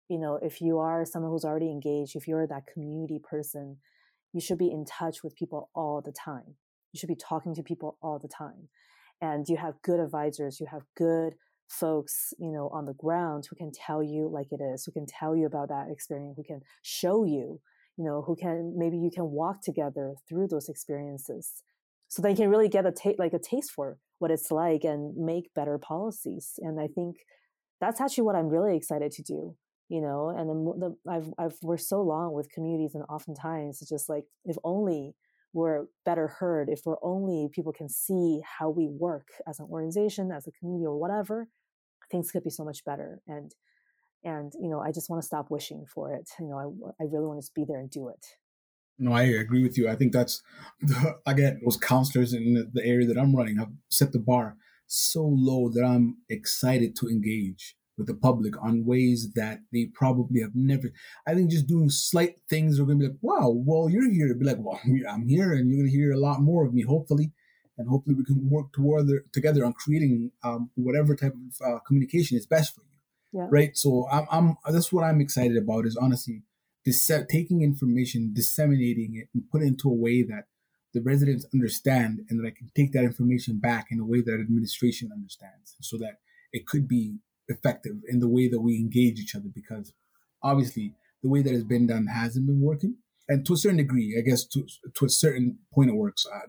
you 0.08 0.18
know, 0.18 0.38
if 0.42 0.60
you 0.60 0.78
are 0.78 1.06
someone 1.06 1.30
who's 1.30 1.44
already 1.44 1.70
engaged, 1.70 2.14
if 2.14 2.28
you're 2.28 2.46
that 2.46 2.66
community 2.66 3.18
person, 3.18 3.78
you 4.32 4.40
should 4.40 4.58
be 4.58 4.70
in 4.70 4.84
touch 4.84 5.22
with 5.22 5.36
people 5.36 5.70
all 5.74 6.02
the 6.02 6.12
time. 6.12 6.56
You 6.92 6.98
should 6.98 7.08
be 7.08 7.16
talking 7.16 7.54
to 7.54 7.62
people 7.62 7.96
all 8.02 8.18
the 8.18 8.28
time 8.28 8.68
and 9.22 9.48
you 9.48 9.56
have 9.56 9.80
good 9.82 10.00
advisors 10.00 10.60
you 10.60 10.66
have 10.66 10.82
good 10.96 11.34
folks 11.68 12.34
you 12.38 12.52
know 12.52 12.68
on 12.68 12.84
the 12.84 12.92
ground 12.94 13.46
who 13.48 13.56
can 13.56 13.70
tell 13.72 14.02
you 14.02 14.28
like 14.30 14.48
it 14.50 14.60
is 14.60 14.84
who 14.84 14.92
can 14.92 15.06
tell 15.06 15.34
you 15.34 15.46
about 15.46 15.68
that 15.68 15.86
experience 15.90 16.36
who 16.36 16.44
can 16.44 16.60
show 16.82 17.24
you 17.24 17.58
you 17.96 18.04
know 18.04 18.20
who 18.20 18.36
can 18.36 18.74
maybe 18.76 18.98
you 18.98 19.10
can 19.10 19.30
walk 19.30 19.62
together 19.62 20.14
through 20.28 20.46
those 20.46 20.68
experiences 20.68 21.62
so 22.08 22.20
they 22.20 22.34
can 22.34 22.50
really 22.50 22.68
get 22.68 22.84
a 22.84 22.92
taste 22.92 23.18
like 23.18 23.32
a 23.32 23.38
taste 23.38 23.70
for 23.70 23.96
what 24.18 24.30
it's 24.30 24.50
like 24.50 24.84
and 24.84 25.16
make 25.16 25.54
better 25.54 25.78
policies 25.78 26.58
and 26.58 26.78
i 26.78 26.86
think 26.86 27.16
that's 27.80 28.00
actually 28.00 28.24
what 28.24 28.36
i'm 28.36 28.48
really 28.48 28.76
excited 28.76 29.10
to 29.10 29.22
do 29.22 29.56
you 29.88 30.00
know 30.00 30.28
and 30.28 30.48
the, 30.82 30.94
I've, 31.10 31.28
I've 31.38 31.56
worked 31.62 31.82
so 31.82 32.02
long 32.02 32.34
with 32.34 32.50
communities 32.50 32.94
and 32.94 33.04
oftentimes 33.08 33.80
it's 33.80 33.90
just 33.90 34.08
like 34.08 34.24
if 34.44 34.56
only 34.62 35.14
we're 35.52 35.86
better 36.04 36.28
heard, 36.28 36.68
if 36.68 36.82
we're 36.84 36.96
only 37.02 37.48
people 37.52 37.72
can 37.72 37.88
see 37.88 38.40
how 38.58 38.70
we 38.70 38.88
work 38.88 39.28
as 39.46 39.60
an 39.60 39.66
organization, 39.70 40.30
as 40.30 40.46
a 40.46 40.52
community, 40.52 40.86
or 40.86 40.98
whatever, 40.98 41.48
things 42.10 42.30
could 42.30 42.44
be 42.44 42.50
so 42.50 42.64
much 42.64 42.84
better. 42.84 43.20
And 43.26 43.54
and 44.24 44.52
you 44.60 44.68
know, 44.68 44.80
I 44.80 44.92
just 44.92 45.10
want 45.10 45.20
to 45.20 45.26
stop 45.26 45.50
wishing 45.50 45.84
for 45.86 46.12
it. 46.12 46.28
You 46.38 46.48
know, 46.48 46.92
I 46.98 47.02
I 47.02 47.06
really 47.06 47.26
want 47.26 47.42
to 47.42 47.50
be 47.54 47.64
there 47.64 47.80
and 47.80 47.90
do 47.90 48.08
it. 48.08 48.26
No, 48.98 49.12
I 49.12 49.22
agree 49.22 49.62
with 49.62 49.76
you. 49.76 49.88
I 49.88 49.96
think 49.96 50.12
that's 50.12 50.42
again 51.26 51.60
those 51.64 51.76
counselors 51.76 52.32
in 52.32 52.70
the 52.72 52.84
area 52.84 53.06
that 53.06 53.18
I'm 53.18 53.34
running 53.34 53.56
have 53.56 53.72
set 53.90 54.12
the 54.12 54.18
bar 54.18 54.56
so 54.86 55.24
low 55.24 55.70
that 55.70 55.84
I'm 55.84 56.18
excited 56.28 56.94
to 56.96 57.08
engage 57.08 57.76
with 57.98 58.06
the 58.06 58.14
public 58.14 58.54
on 58.62 58.84
ways 58.84 59.32
that 59.34 59.60
they 59.72 59.86
probably 59.92 60.40
have 60.40 60.54
never. 60.54 60.92
I 61.26 61.34
think 61.34 61.50
just 61.50 61.66
doing 61.66 61.90
slight 61.90 62.36
things 62.48 62.80
are 62.80 62.84
going 62.84 62.98
to 62.98 63.08
be 63.08 63.10
like, 63.10 63.18
wow, 63.20 63.50
well, 63.50 63.90
you're 63.90 64.10
here. 64.10 64.34
Be 64.34 64.46
like, 64.46 64.58
well, 64.58 64.80
I'm 65.08 65.28
here, 65.28 65.52
and 65.52 65.68
you're 65.68 65.80
going 65.80 65.90
to 65.90 65.96
hear 65.96 66.12
a 66.12 66.18
lot 66.18 66.40
more 66.40 66.64
of 66.64 66.72
me, 66.72 66.82
hopefully, 66.82 67.32
and 67.78 67.88
hopefully 67.88 68.16
we 68.16 68.24
can 68.24 68.48
work 68.48 68.72
toward 68.72 69.08
together 69.32 69.64
on 69.64 69.72
creating 69.74 70.32
um, 70.42 70.70
whatever 70.74 71.14
type 71.14 71.34
of 71.34 71.66
uh, 71.66 71.78
communication 71.80 72.36
is 72.36 72.46
best 72.46 72.74
for 72.74 72.82
you. 72.82 73.40
Yeah. 73.40 73.48
Right. 73.50 73.76
So 73.76 74.08
I'm, 74.10 74.26
I'm. 74.30 74.56
That's 74.70 74.92
what 74.92 75.04
I'm 75.04 75.20
excited 75.20 75.56
about. 75.56 75.86
Is 75.86 75.96
honestly, 75.96 76.42
dis- 76.84 77.10
taking 77.30 77.62
information, 77.62 78.32
disseminating 78.34 79.16
it, 79.16 79.28
and 79.34 79.48
put 79.50 79.62
it 79.62 79.66
into 79.66 79.88
a 79.88 79.94
way 79.94 80.22
that 80.22 80.44
the 80.92 81.00
residents 81.00 81.46
understand, 81.54 82.20
and 82.28 82.38
that 82.38 82.46
I 82.46 82.50
can 82.50 82.70
take 82.74 82.92
that 82.92 83.04
information 83.04 83.58
back 83.58 83.86
in 83.90 84.00
a 84.00 84.04
way 84.04 84.20
that 84.20 84.34
administration 84.34 85.10
understands, 85.10 85.76
so 85.80 85.96
that 85.98 86.18
it 86.52 86.66
could 86.66 86.86
be 86.86 87.16
effective 87.48 87.96
in 88.08 88.20
the 88.20 88.28
way 88.28 88.48
that 88.48 88.60
we 88.60 88.76
engage 88.76 89.18
each 89.18 89.34
other 89.34 89.48
because 89.52 89.92
obviously 90.42 90.94
the 91.22 91.28
way 91.28 91.42
that 91.42 91.52
it's 91.52 91.64
been 91.64 91.86
done 91.86 92.06
hasn't 92.06 92.46
been 92.46 92.60
working. 92.60 92.96
And 93.28 93.46
to 93.46 93.54
a 93.54 93.56
certain 93.56 93.78
degree, 93.78 94.16
I 94.18 94.28
guess 94.28 94.44
to, 94.46 94.66
to 94.94 95.04
a 95.04 95.08
certain 95.08 95.58
point 95.72 95.90
it 95.90 95.94
works. 95.94 96.26
Uh, 96.26 96.48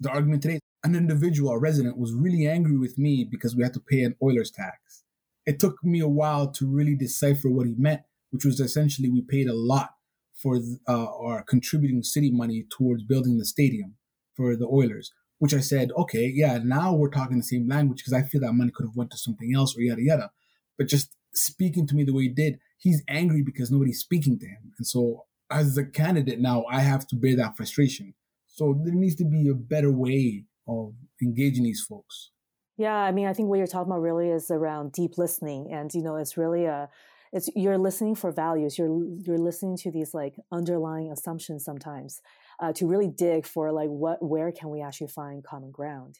the 0.00 0.10
argument 0.10 0.42
today, 0.42 0.60
an 0.84 0.94
individual, 0.94 1.50
a 1.50 1.58
resident, 1.58 1.98
was 1.98 2.14
really 2.14 2.46
angry 2.46 2.76
with 2.76 2.98
me 2.98 3.26
because 3.28 3.54
we 3.54 3.62
had 3.62 3.74
to 3.74 3.80
pay 3.80 4.02
an 4.02 4.16
Oilers 4.22 4.50
tax. 4.50 5.04
It 5.44 5.58
took 5.58 5.82
me 5.82 6.00
a 6.00 6.08
while 6.08 6.50
to 6.52 6.66
really 6.66 6.94
decipher 6.94 7.50
what 7.50 7.66
he 7.66 7.74
meant, 7.76 8.02
which 8.30 8.44
was 8.44 8.60
essentially 8.60 9.10
we 9.10 9.22
paid 9.22 9.48
a 9.48 9.54
lot 9.54 9.90
for 10.34 10.58
uh, 10.88 11.06
our 11.06 11.42
contributing 11.42 12.02
city 12.02 12.30
money 12.30 12.64
towards 12.70 13.02
building 13.02 13.38
the 13.38 13.44
stadium 13.44 13.96
for 14.36 14.56
the 14.56 14.66
Oilers 14.66 15.12
which 15.38 15.54
I 15.54 15.60
said, 15.60 15.90
okay, 15.96 16.30
yeah, 16.34 16.58
now 16.62 16.92
we're 16.94 17.10
talking 17.10 17.36
the 17.36 17.42
same 17.42 17.68
language 17.68 17.98
because 17.98 18.12
I 18.12 18.22
feel 18.22 18.40
that 18.40 18.52
money 18.52 18.72
could 18.74 18.86
have 18.86 18.96
went 18.96 19.10
to 19.12 19.18
something 19.18 19.52
else 19.54 19.76
or 19.76 19.80
yada 19.80 20.02
yada. 20.02 20.30
But 20.76 20.88
just 20.88 21.14
speaking 21.34 21.86
to 21.86 21.94
me 21.94 22.04
the 22.04 22.14
way 22.14 22.24
he 22.24 22.28
did, 22.28 22.58
he's 22.78 23.02
angry 23.08 23.42
because 23.42 23.70
nobody's 23.70 24.00
speaking 24.00 24.38
to 24.38 24.46
him. 24.46 24.72
And 24.78 24.86
so 24.86 25.24
as 25.50 25.76
a 25.76 25.84
candidate 25.84 26.40
now, 26.40 26.64
I 26.70 26.80
have 26.80 27.06
to 27.08 27.16
bear 27.16 27.36
that 27.36 27.56
frustration. 27.56 28.14
So 28.46 28.78
there 28.84 28.94
needs 28.94 29.14
to 29.16 29.24
be 29.24 29.48
a 29.48 29.54
better 29.54 29.92
way 29.92 30.44
of 30.66 30.94
engaging 31.22 31.64
these 31.64 31.84
folks. 31.88 32.30
Yeah, 32.76 32.94
I 32.94 33.10
mean, 33.10 33.26
I 33.26 33.32
think 33.32 33.48
what 33.48 33.58
you're 33.58 33.66
talking 33.66 33.90
about 33.90 34.02
really 34.02 34.28
is 34.28 34.50
around 34.50 34.92
deep 34.92 35.18
listening, 35.18 35.72
and 35.72 35.92
you 35.92 36.02
know, 36.02 36.14
it's 36.14 36.36
really 36.36 36.66
a, 36.66 36.88
it's 37.32 37.50
you're 37.56 37.76
listening 37.78 38.14
for 38.14 38.30
values. 38.30 38.78
You're 38.78 39.04
you're 39.18 39.38
listening 39.38 39.76
to 39.78 39.90
these 39.90 40.14
like 40.14 40.36
underlying 40.52 41.10
assumptions 41.10 41.64
sometimes, 41.64 42.20
uh, 42.60 42.72
to 42.72 42.86
really 42.86 43.08
dig 43.08 43.46
for 43.46 43.72
like 43.72 43.88
what 43.88 44.22
where 44.22 44.50
can 44.52 44.70
we 44.70 44.80
actually 44.80 45.08
find 45.08 45.44
common 45.44 45.70
ground 45.70 46.18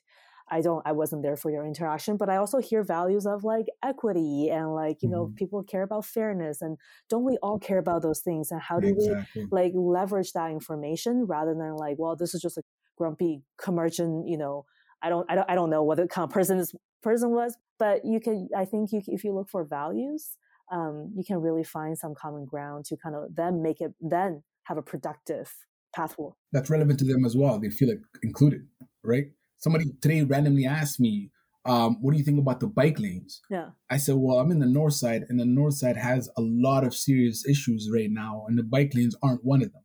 i 0.50 0.60
don't 0.60 0.86
i 0.86 0.92
wasn't 0.92 1.22
there 1.22 1.36
for 1.36 1.50
your 1.50 1.66
interaction 1.66 2.16
but 2.16 2.28
i 2.28 2.36
also 2.36 2.58
hear 2.58 2.82
values 2.82 3.26
of 3.26 3.44
like 3.44 3.66
equity 3.82 4.48
and 4.50 4.74
like 4.74 5.02
you 5.02 5.08
mm-hmm. 5.08 5.16
know 5.16 5.32
people 5.36 5.62
care 5.62 5.82
about 5.82 6.04
fairness 6.04 6.62
and 6.62 6.76
don't 7.08 7.24
we 7.24 7.36
all 7.42 7.58
care 7.58 7.78
about 7.78 8.02
those 8.02 8.20
things 8.20 8.50
and 8.50 8.60
how 8.60 8.78
do 8.78 8.88
exactly. 8.88 9.42
we 9.42 9.48
like 9.50 9.72
leverage 9.74 10.32
that 10.32 10.50
information 10.50 11.24
rather 11.26 11.54
than 11.54 11.76
like 11.76 11.96
well 11.98 12.16
this 12.16 12.34
is 12.34 12.40
just 12.40 12.58
a 12.58 12.62
grumpy 12.96 13.42
commercial 13.56 14.24
you 14.26 14.38
know 14.38 14.64
i 15.02 15.08
don't 15.08 15.30
i 15.30 15.34
don't, 15.34 15.50
I 15.50 15.54
don't 15.54 15.70
know 15.70 15.82
what 15.82 15.98
the 15.98 16.06
kind 16.06 16.24
of 16.24 16.30
person 16.30 16.58
this 16.58 16.74
person 17.02 17.30
was 17.30 17.56
but 17.78 18.04
you 18.04 18.20
can 18.20 18.48
i 18.56 18.64
think 18.64 18.92
you 18.92 19.02
if 19.06 19.24
you 19.24 19.32
look 19.32 19.48
for 19.48 19.64
values 19.64 20.36
um, 20.70 21.12
you 21.16 21.24
can 21.24 21.38
really 21.38 21.64
find 21.64 21.96
some 21.96 22.14
common 22.14 22.44
ground 22.44 22.84
to 22.86 22.96
kind 22.98 23.16
of 23.16 23.34
then 23.34 23.62
make 23.62 23.80
it 23.80 23.94
then 24.02 24.42
have 24.64 24.76
a 24.76 24.82
productive 24.82 25.50
That's 26.52 26.70
relevant 26.70 26.98
to 27.00 27.04
them 27.04 27.24
as 27.24 27.36
well. 27.36 27.58
They 27.58 27.70
feel 27.70 27.88
like 27.88 28.00
included, 28.22 28.66
right? 29.02 29.26
Somebody 29.58 29.86
today 30.00 30.22
randomly 30.22 30.66
asked 30.66 31.00
me, 31.00 31.30
um, 31.64 31.98
what 32.00 32.12
do 32.12 32.18
you 32.18 32.24
think 32.24 32.38
about 32.38 32.60
the 32.60 32.66
bike 32.66 32.98
lanes? 32.98 33.42
Yeah. 33.50 33.70
I 33.90 33.98
said, 33.98 34.14
well, 34.16 34.38
I'm 34.38 34.50
in 34.50 34.60
the 34.60 34.66
north 34.66 34.94
side, 34.94 35.24
and 35.28 35.38
the 35.38 35.44
north 35.44 35.74
side 35.74 35.96
has 35.96 36.30
a 36.36 36.40
lot 36.40 36.84
of 36.84 36.94
serious 36.94 37.46
issues 37.46 37.90
right 37.92 38.10
now, 38.10 38.44
and 38.48 38.58
the 38.58 38.62
bike 38.62 38.92
lanes 38.94 39.16
aren't 39.22 39.44
one 39.44 39.62
of 39.62 39.72
them. 39.72 39.82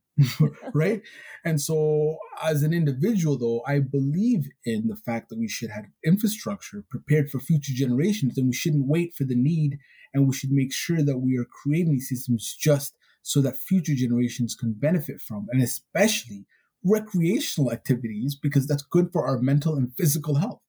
right? 0.73 1.02
And 1.43 1.60
so, 1.60 2.17
as 2.41 2.63
an 2.63 2.71
individual, 2.71 3.38
though, 3.38 3.63
I 3.67 3.80
believe 3.80 4.47
in 4.63 4.88
the 4.88 4.95
fact 4.95 5.30
that 5.30 5.39
we 5.39 5.47
should 5.47 5.71
have 5.71 5.86
infrastructure 6.06 6.86
prepared 6.89 7.30
for 7.30 7.39
future 7.39 7.73
generations, 7.76 8.38
and 8.38 8.47
we 8.47 8.54
shouldn't 8.54 8.88
wait 8.88 9.13
for 9.15 9.23
the 9.23 9.36
need, 9.36 9.80
and 10.13 10.28
we 10.28 10.34
should 10.34 10.52
make 10.52 10.71
sure 10.71 11.02
that 11.04 11.17
we 11.17 11.38
are 11.38 11.45
creating 11.45 11.93
these 11.93 12.10
systems 12.10 12.56
just 12.58 12.95
so 13.23 13.41
that 13.41 13.57
future 13.57 13.95
generations 13.95 14.53
can 14.53 14.73
benefit 14.73 15.19
from, 15.19 15.47
and 15.51 15.62
especially 15.62 16.45
recreational 16.83 17.71
activities, 17.71 18.36
because 18.36 18.67
that's 18.67 18.83
good 18.83 19.12
for 19.12 19.25
our 19.25 19.39
mental 19.39 19.75
and 19.75 19.95
physical 19.95 20.36
health. 20.36 20.59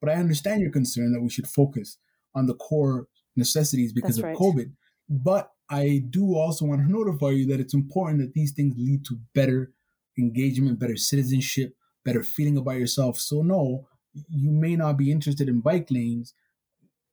But 0.00 0.10
I 0.10 0.14
understand 0.14 0.60
your 0.60 0.72
concern 0.72 1.12
that 1.12 1.22
we 1.22 1.30
should 1.30 1.46
focus 1.46 1.96
on 2.34 2.46
the 2.46 2.54
core 2.54 3.06
necessities 3.36 3.92
because 3.92 4.16
that's 4.16 4.18
of 4.18 4.24
right. 4.24 4.36
COVID. 4.36 4.72
But 5.08 5.52
I 5.70 6.02
do 6.10 6.34
also 6.34 6.64
want 6.64 6.80
to 6.80 6.90
notify 6.90 7.30
you 7.30 7.46
that 7.46 7.60
it's 7.60 7.74
important 7.74 8.20
that 8.20 8.34
these 8.34 8.52
things 8.52 8.74
lead 8.76 9.04
to 9.06 9.20
better 9.34 9.72
engagement, 10.18 10.80
better 10.80 10.96
citizenship, 10.96 11.74
better 12.04 12.22
feeling 12.24 12.56
about 12.56 12.78
yourself. 12.78 13.18
So, 13.18 13.42
no, 13.42 13.86
you 14.28 14.50
may 14.50 14.74
not 14.74 14.96
be 14.96 15.12
interested 15.12 15.48
in 15.48 15.60
bike 15.60 15.88
lanes, 15.90 16.34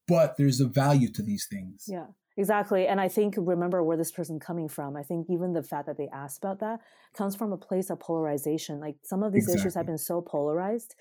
but 0.07 0.37
there's 0.37 0.59
a 0.59 0.65
value 0.65 1.11
to 1.11 1.21
these 1.21 1.45
things. 1.45 1.85
Yeah. 1.87 2.07
Exactly. 2.37 2.87
And 2.87 3.01
I 3.01 3.07
think 3.07 3.33
remember 3.37 3.83
where 3.83 3.97
this 3.97 4.11
person 4.11 4.39
coming 4.39 4.69
from. 4.69 4.95
I 4.95 5.01
think 5.01 5.27
even 5.29 5.53
the 5.53 5.63
fact 5.63 5.87
that 5.87 5.97
they 5.97 6.07
asked 6.13 6.43
about 6.43 6.59
that 6.59 6.79
comes 7.15 7.35
from 7.35 7.51
a 7.51 7.57
place 7.57 7.89
of 7.89 7.99
polarization. 7.99 8.79
Like 8.79 8.95
some 9.03 9.23
of 9.23 9.33
these 9.33 9.45
exactly. 9.45 9.61
issues 9.61 9.75
have 9.75 9.87
been 9.87 9.97
so 9.97 10.21
polarized. 10.21 10.95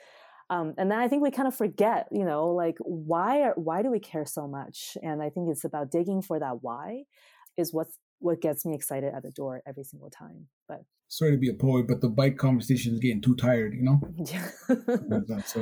Um, 0.48 0.74
and 0.78 0.90
then 0.90 0.98
I 0.98 1.08
think 1.08 1.22
we 1.22 1.30
kind 1.30 1.48
of 1.48 1.54
forget, 1.54 2.08
you 2.10 2.24
know, 2.24 2.48
like 2.48 2.76
why 2.80 3.42
are, 3.42 3.54
why 3.56 3.82
do 3.82 3.90
we 3.90 4.00
care 4.00 4.24
so 4.24 4.48
much? 4.48 4.96
And 5.02 5.22
I 5.22 5.28
think 5.28 5.50
it's 5.50 5.64
about 5.64 5.90
digging 5.90 6.22
for 6.22 6.38
that 6.38 6.62
why 6.62 7.02
is 7.56 7.72
what's 7.72 7.98
what 8.20 8.40
gets 8.40 8.64
me 8.64 8.74
excited 8.74 9.12
at 9.14 9.22
the 9.22 9.30
door 9.30 9.62
every 9.66 9.84
single 9.84 10.08
time. 10.08 10.46
But 10.68 10.84
sorry 11.08 11.32
to 11.32 11.36
be 11.36 11.50
a 11.50 11.54
poet, 11.54 11.86
but 11.86 12.00
the 12.00 12.08
bike 12.08 12.38
conversation 12.38 12.94
is 12.94 13.00
getting 13.00 13.20
too 13.20 13.36
tired, 13.36 13.74
you 13.74 13.82
know? 13.82 14.00
Yeah. 14.24 14.48
that's, 15.28 15.56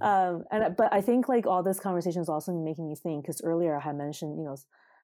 um, 0.00 0.44
and 0.50 0.74
but 0.76 0.92
I 0.92 1.02
think 1.02 1.28
like 1.28 1.46
all 1.46 1.62
this 1.62 1.80
conversation 1.80 2.22
is 2.22 2.28
also 2.28 2.52
making 2.52 2.88
me 2.88 2.94
think 2.96 3.24
because 3.24 3.42
earlier 3.42 3.76
I 3.76 3.80
had 3.80 3.96
mentioned, 3.96 4.38
you 4.38 4.44
know, 4.44 4.56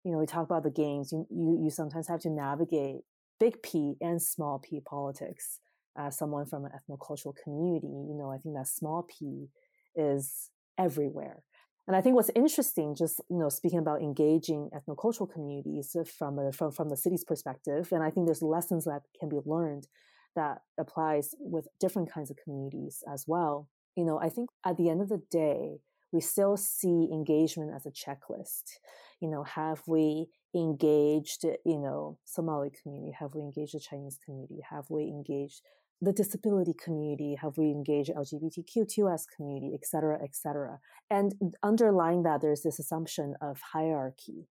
you 0.05 0.13
know, 0.13 0.19
we 0.19 0.27
talk 0.27 0.45
about 0.45 0.63
the 0.63 0.71
games, 0.71 1.13
you, 1.13 1.27
you, 1.31 1.61
you 1.65 1.71
sometimes 1.71 2.09
have 2.09 2.21
to 2.21 2.31
navigate 2.31 3.01
big 3.41 3.63
P 3.63 3.95
and 4.01 4.21
small 4.21 4.59
p 4.59 4.81
politics. 4.81 5.61
As 5.97 6.19
someone 6.19 6.45
from 6.45 6.65
an 6.65 6.73
ethnocultural 6.73 7.35
community, 7.41 7.87
you 7.87 8.17
know, 8.19 8.29
I 8.29 8.39
think 8.39 8.57
that 8.57 8.67
small 8.67 9.05
p 9.05 9.47
is 9.95 10.51
everywhere. 10.77 11.45
And 11.87 11.95
I 11.97 12.01
think 12.01 12.17
what's 12.17 12.31
interesting, 12.35 12.97
just 12.97 13.21
you 13.31 13.39
know, 13.39 13.49
speaking 13.49 13.79
about 13.79 14.03
engaging 14.03 14.71
ethnocultural 14.75 15.33
communities 15.33 15.97
from 16.19 16.39
a, 16.39 16.51
from 16.51 16.73
from 16.73 16.89
the 16.89 16.97
city's 16.97 17.25
perspective, 17.25 17.93
and 17.93 18.03
I 18.03 18.11
think 18.11 18.27
there's 18.27 18.43
lessons 18.43 18.87
that 18.87 19.03
can 19.21 19.29
be 19.29 19.39
learned 19.45 19.87
that 20.35 20.63
applies 20.79 21.35
with 21.39 21.69
different 21.79 22.11
kinds 22.11 22.31
of 22.31 22.37
communities 22.43 23.05
as 23.13 23.25
well. 23.29 23.69
You 23.97 24.05
know, 24.05 24.19
I 24.19 24.31
think 24.31 24.51
at 24.67 24.77
the 24.77 24.89
end 24.89 25.01
of 25.01 25.09
the 25.09 25.23
day, 25.31 25.79
we 26.15 26.21
still 26.23 26.57
see 26.57 27.11
engagement 27.13 27.73
as 27.75 27.85
a 27.85 27.91
checklist 27.91 28.79
you 29.25 29.31
know, 29.31 29.43
have 29.45 29.81
we 29.87 30.27
engaged, 30.55 31.45
you 31.65 31.79
know, 31.79 32.19
Somali 32.27 32.71
community? 32.83 33.17
Have 33.19 33.35
we 33.35 33.41
engaged 33.41 33.75
the 33.75 33.81
Chinese 33.81 34.19
community? 34.23 34.61
Have 34.69 34.91
we 34.91 35.05
engaged 35.05 35.63
the 36.03 36.13
disability 36.13 36.75
community? 36.75 37.37
Have 37.41 37.57
we 37.57 37.71
engaged 37.71 38.11
LGBTQ2S 38.11 39.23
community, 39.35 39.73
et 39.75 39.87
cetera, 39.87 40.19
et 40.23 40.35
cetera? 40.35 40.79
And 41.11 41.33
underlying 41.63 42.23
that, 42.25 42.43
there's 42.43 42.61
this 42.61 42.79
assumption 42.79 43.35
of 43.41 43.61
hierarchy, 43.73 44.49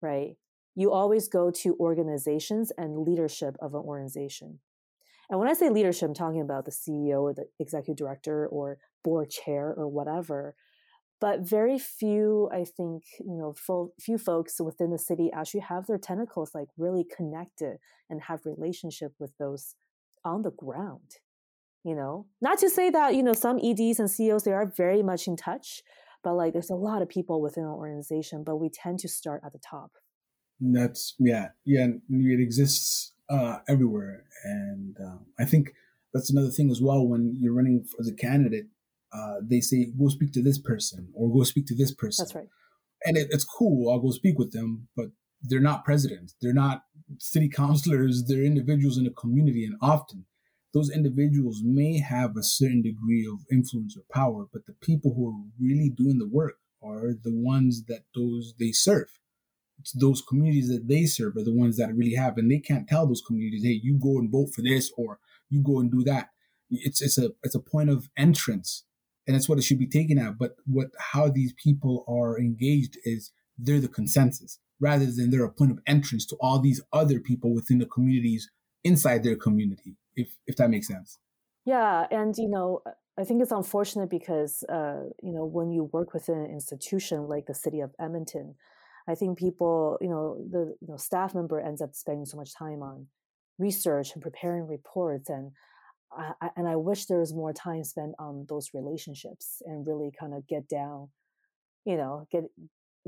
right? 0.00 0.36
You 0.74 0.92
always 0.92 1.28
go 1.28 1.50
to 1.50 1.76
organizations 1.78 2.72
and 2.78 3.00
leadership 3.00 3.56
of 3.60 3.74
an 3.74 3.80
organization. 3.80 4.60
And 5.28 5.38
when 5.38 5.48
I 5.48 5.52
say 5.52 5.68
leadership, 5.68 6.08
I'm 6.08 6.14
talking 6.14 6.40
about 6.40 6.64
the 6.64 6.70
CEO 6.70 7.20
or 7.20 7.34
the 7.34 7.46
executive 7.58 7.96
director 7.96 8.46
or 8.46 8.78
board 9.04 9.28
chair 9.28 9.74
or 9.76 9.88
whatever 9.88 10.54
but 11.20 11.40
very 11.40 11.78
few 11.78 12.48
i 12.52 12.64
think 12.64 13.04
you 13.20 13.36
know 13.36 13.54
fo- 13.56 13.92
few 14.00 14.18
folks 14.18 14.60
within 14.60 14.90
the 14.90 14.98
city 14.98 15.30
actually 15.32 15.60
have 15.60 15.86
their 15.86 15.98
tentacles 15.98 16.50
like 16.54 16.68
really 16.76 17.04
connected 17.04 17.78
and 18.10 18.22
have 18.22 18.46
relationship 18.46 19.12
with 19.18 19.32
those 19.38 19.74
on 20.24 20.42
the 20.42 20.50
ground 20.50 21.16
you 21.86 21.94
know? 21.94 22.26
Not 22.42 22.58
to 22.58 22.68
say 22.68 22.90
that 22.90 23.14
you 23.14 23.22
know 23.22 23.32
some 23.32 23.60
eds 23.62 24.00
and 24.00 24.10
ceos 24.10 24.42
they 24.42 24.52
are 24.52 24.66
very 24.66 25.02
much 25.02 25.28
in 25.28 25.36
touch 25.36 25.82
but 26.24 26.34
like 26.34 26.52
there's 26.52 26.70
a 26.70 26.74
lot 26.74 27.00
of 27.00 27.08
people 27.08 27.40
within 27.40 27.62
our 27.62 27.74
organization 27.74 28.42
but 28.42 28.56
we 28.56 28.68
tend 28.68 28.98
to 28.98 29.08
start 29.08 29.40
at 29.46 29.52
the 29.52 29.60
top. 29.60 29.92
That's 30.60 31.14
yeah 31.18 31.50
yeah 31.64 31.86
it 32.10 32.40
exists 32.40 33.12
uh, 33.30 33.58
everywhere 33.68 34.24
and 34.44 34.96
um, 35.04 35.26
i 35.38 35.44
think 35.44 35.72
that's 36.14 36.30
another 36.30 36.50
thing 36.50 36.70
as 36.70 36.80
well 36.80 37.06
when 37.06 37.36
you're 37.38 37.52
running 37.52 37.84
as 38.00 38.08
a 38.08 38.14
candidate 38.14 38.66
uh, 39.12 39.36
they 39.42 39.60
say 39.60 39.92
go 39.98 40.08
speak 40.08 40.32
to 40.32 40.42
this 40.42 40.58
person 40.58 41.08
or 41.14 41.32
go 41.32 41.42
speak 41.44 41.66
to 41.66 41.76
this 41.76 41.92
person. 41.92 42.24
That's 42.24 42.34
right. 42.34 42.48
And 43.04 43.16
it, 43.16 43.28
it's 43.30 43.44
cool. 43.44 43.90
I'll 43.90 44.00
go 44.00 44.10
speak 44.10 44.38
with 44.38 44.52
them, 44.52 44.88
but 44.96 45.06
they're 45.42 45.60
not 45.60 45.84
presidents. 45.84 46.34
They're 46.40 46.52
not 46.52 46.82
city 47.18 47.48
councilors. 47.54 48.24
They're 48.26 48.44
individuals 48.44 48.98
in 48.98 49.06
a 49.06 49.10
community, 49.10 49.64
and 49.64 49.76
often 49.80 50.26
those 50.76 50.90
individuals 50.90 51.62
may 51.64 51.98
have 52.00 52.36
a 52.36 52.42
certain 52.42 52.82
degree 52.82 53.26
of 53.26 53.46
influence 53.50 53.96
or 53.96 54.02
power, 54.12 54.46
but 54.52 54.66
the 54.66 54.74
people 54.74 55.14
who 55.14 55.28
are 55.28 55.40
really 55.58 55.88
doing 55.88 56.18
the 56.18 56.28
work 56.28 56.56
are 56.82 57.14
the 57.14 57.32
ones 57.32 57.84
that 57.86 58.02
those 58.14 58.52
they 58.58 58.72
serve. 58.72 59.08
It's 59.78 59.92
those 59.92 60.22
communities 60.22 60.68
that 60.68 60.88
they 60.88 61.04
serve 61.06 61.36
are 61.36 61.44
the 61.44 61.54
ones 61.54 61.76
that 61.78 61.94
really 61.94 62.14
have, 62.14 62.36
and 62.36 62.50
they 62.50 62.58
can't 62.58 62.88
tell 62.88 63.06
those 63.06 63.22
communities, 63.26 63.64
"Hey, 63.64 63.80
you 63.82 63.98
go 63.98 64.18
and 64.18 64.30
vote 64.30 64.54
for 64.54 64.62
this," 64.62 64.92
or 64.96 65.18
"You 65.48 65.62
go 65.62 65.78
and 65.80 65.90
do 65.90 66.02
that." 66.04 66.28
It's 66.70 67.00
it's 67.00 67.18
a 67.18 67.32
it's 67.42 67.54
a 67.54 67.60
point 67.60 67.90
of 67.90 68.08
entrance, 68.16 68.84
and 69.26 69.34
that's 69.34 69.48
what 69.48 69.58
it 69.58 69.62
should 69.62 69.78
be 69.78 69.88
taken 69.88 70.18
at. 70.18 70.38
But 70.38 70.56
what 70.66 70.88
how 70.98 71.28
these 71.28 71.52
people 71.54 72.04
are 72.08 72.38
engaged 72.38 72.98
is 73.04 73.32
they're 73.58 73.80
the 73.80 73.88
consensus 73.88 74.58
rather 74.80 75.06
than 75.06 75.30
they're 75.30 75.44
a 75.44 75.52
point 75.52 75.70
of 75.70 75.78
entrance 75.86 76.26
to 76.26 76.36
all 76.40 76.58
these 76.58 76.80
other 76.92 77.20
people 77.20 77.54
within 77.54 77.78
the 77.78 77.86
communities 77.86 78.50
inside 78.84 79.22
their 79.22 79.36
community 79.36 79.96
if 80.14 80.28
if 80.46 80.56
that 80.56 80.70
makes 80.70 80.88
sense 80.88 81.18
yeah 81.64 82.06
and 82.10 82.36
you 82.36 82.48
know 82.48 82.80
i 83.18 83.24
think 83.24 83.42
it's 83.42 83.52
unfortunate 83.52 84.10
because 84.10 84.62
uh, 84.68 85.02
you 85.22 85.32
know 85.32 85.44
when 85.44 85.70
you 85.70 85.84
work 85.92 86.12
within 86.12 86.38
an 86.38 86.50
institution 86.50 87.26
like 87.28 87.46
the 87.46 87.54
city 87.54 87.80
of 87.80 87.90
edmonton 87.98 88.54
i 89.08 89.14
think 89.14 89.38
people 89.38 89.98
you 90.00 90.08
know 90.08 90.36
the 90.50 90.74
you 90.80 90.88
know, 90.88 90.96
staff 90.96 91.34
member 91.34 91.60
ends 91.60 91.80
up 91.80 91.94
spending 91.94 92.26
so 92.26 92.36
much 92.36 92.54
time 92.54 92.82
on 92.82 93.06
research 93.58 94.12
and 94.14 94.22
preparing 94.22 94.66
reports 94.66 95.30
and 95.30 95.50
I, 96.12 96.50
and 96.56 96.68
I 96.68 96.76
wish 96.76 97.06
there 97.06 97.18
was 97.18 97.34
more 97.34 97.52
time 97.52 97.84
spent 97.84 98.14
on 98.18 98.46
those 98.48 98.70
relationships 98.72 99.62
and 99.66 99.86
really 99.86 100.10
kind 100.18 100.34
of 100.34 100.46
get 100.46 100.68
down, 100.68 101.08
you 101.84 101.96
know, 101.96 102.26
get 102.30 102.44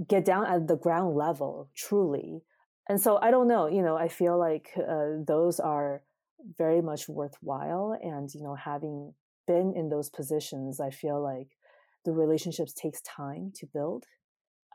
get 0.06 0.24
down 0.24 0.46
at 0.46 0.68
the 0.68 0.76
ground 0.76 1.16
level 1.16 1.70
truly. 1.76 2.42
And 2.88 3.00
so 3.00 3.18
I 3.20 3.30
don't 3.30 3.48
know, 3.48 3.66
you 3.66 3.82
know, 3.82 3.96
I 3.96 4.08
feel 4.08 4.38
like 4.38 4.70
uh, 4.76 5.22
those 5.26 5.60
are 5.60 6.02
very 6.56 6.80
much 6.80 7.08
worthwhile 7.08 7.98
and 8.02 8.32
you 8.34 8.42
know 8.42 8.54
having 8.54 9.12
been 9.46 9.72
in 9.74 9.88
those 9.88 10.08
positions 10.10 10.80
i 10.80 10.90
feel 10.90 11.22
like 11.22 11.48
the 12.04 12.12
relationships 12.12 12.72
takes 12.72 13.00
time 13.02 13.52
to 13.54 13.66
build 13.66 14.04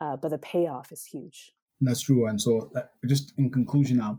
uh, 0.00 0.16
but 0.16 0.30
the 0.30 0.38
payoff 0.38 0.92
is 0.92 1.04
huge 1.04 1.52
that's 1.80 2.02
true 2.02 2.26
and 2.26 2.40
so 2.40 2.70
uh, 2.76 2.82
just 3.06 3.32
in 3.38 3.50
conclusion 3.50 3.96
now 3.98 4.18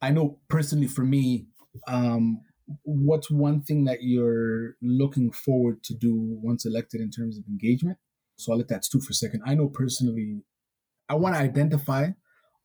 i 0.00 0.10
know 0.10 0.38
personally 0.48 0.86
for 0.86 1.04
me 1.04 1.46
um, 1.86 2.40
what's 2.84 3.30
one 3.30 3.62
thing 3.62 3.84
that 3.84 3.98
you're 4.02 4.74
looking 4.82 5.32
forward 5.32 5.82
to 5.82 5.94
do 5.94 6.14
once 6.42 6.66
elected 6.66 7.00
in 7.00 7.10
terms 7.10 7.38
of 7.38 7.44
engagement 7.48 7.96
so 8.36 8.52
i'll 8.52 8.58
let 8.58 8.68
that 8.68 8.84
stew 8.84 9.00
for 9.00 9.10
a 9.10 9.14
second 9.14 9.42
i 9.46 9.54
know 9.54 9.68
personally 9.68 10.42
i 11.08 11.14
want 11.14 11.34
to 11.34 11.40
identify 11.40 12.08